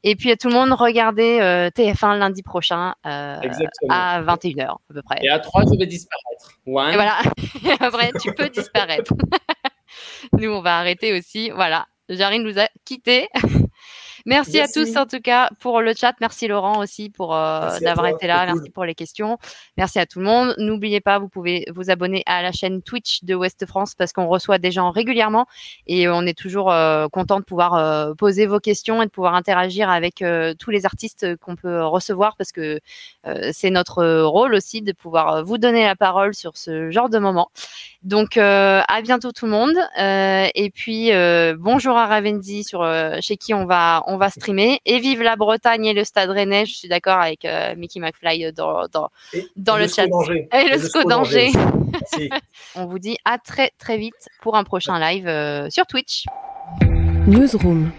[0.03, 3.41] Et puis à tout le monde, regardez euh, TF1 lundi prochain euh,
[3.89, 5.19] à 21h à peu près.
[5.21, 6.57] Et à 3, je vais disparaître.
[6.65, 7.19] Et voilà,
[7.79, 9.13] après, tu peux disparaître.
[10.39, 11.49] Nous, on va arrêter aussi.
[11.49, 13.27] Voilà, Jarine nous a quittés.
[14.29, 16.13] Merci, à tous en tout cas pour le chat.
[16.21, 18.45] Merci Laurent aussi pour euh, d'avoir été là.
[18.45, 19.39] Merci pour les questions.
[19.75, 20.53] Merci à tout le monde.
[20.59, 24.27] N'oubliez pas, vous pouvez vous abonner à la chaîne Twitch de Ouest France parce qu'on
[24.27, 25.47] reçoit des gens régulièrement
[25.87, 29.33] et on est toujours euh, content de pouvoir euh, poser vos questions et de pouvoir
[29.33, 30.23] interagir avec
[30.59, 32.79] tous les artistes qu'on peut recevoir parce que
[33.51, 37.49] c'est notre rôle aussi de pouvoir vous donner la parole sur ce genre de moment.
[38.03, 41.09] Donc à bientôt tout le monde et puis
[41.57, 42.87] bonjour à Ravendi sur
[43.21, 44.79] chez qui on va on va streamer.
[44.85, 46.65] Et vive la Bretagne et le Stade Rennais.
[46.67, 49.09] Je suis d'accord avec euh, Mickey McFly dans, dans,
[49.77, 50.05] le, chat.
[50.05, 51.51] Et, le SCO d'Angers.
[52.75, 56.25] on vous dit à très très vite pour un prochain live euh, sur Twitch.
[57.27, 57.91] Newsroom.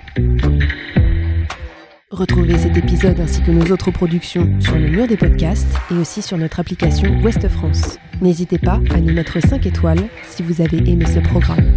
[2.10, 6.22] Retrouvez cet épisode ainsi que nos autres productions sur le mur des podcasts et aussi
[6.22, 7.98] sur notre application Ouest France.
[8.20, 11.72] N'hésitez pas à nous mettre 5 étoiles si vous avez aimé ce programme.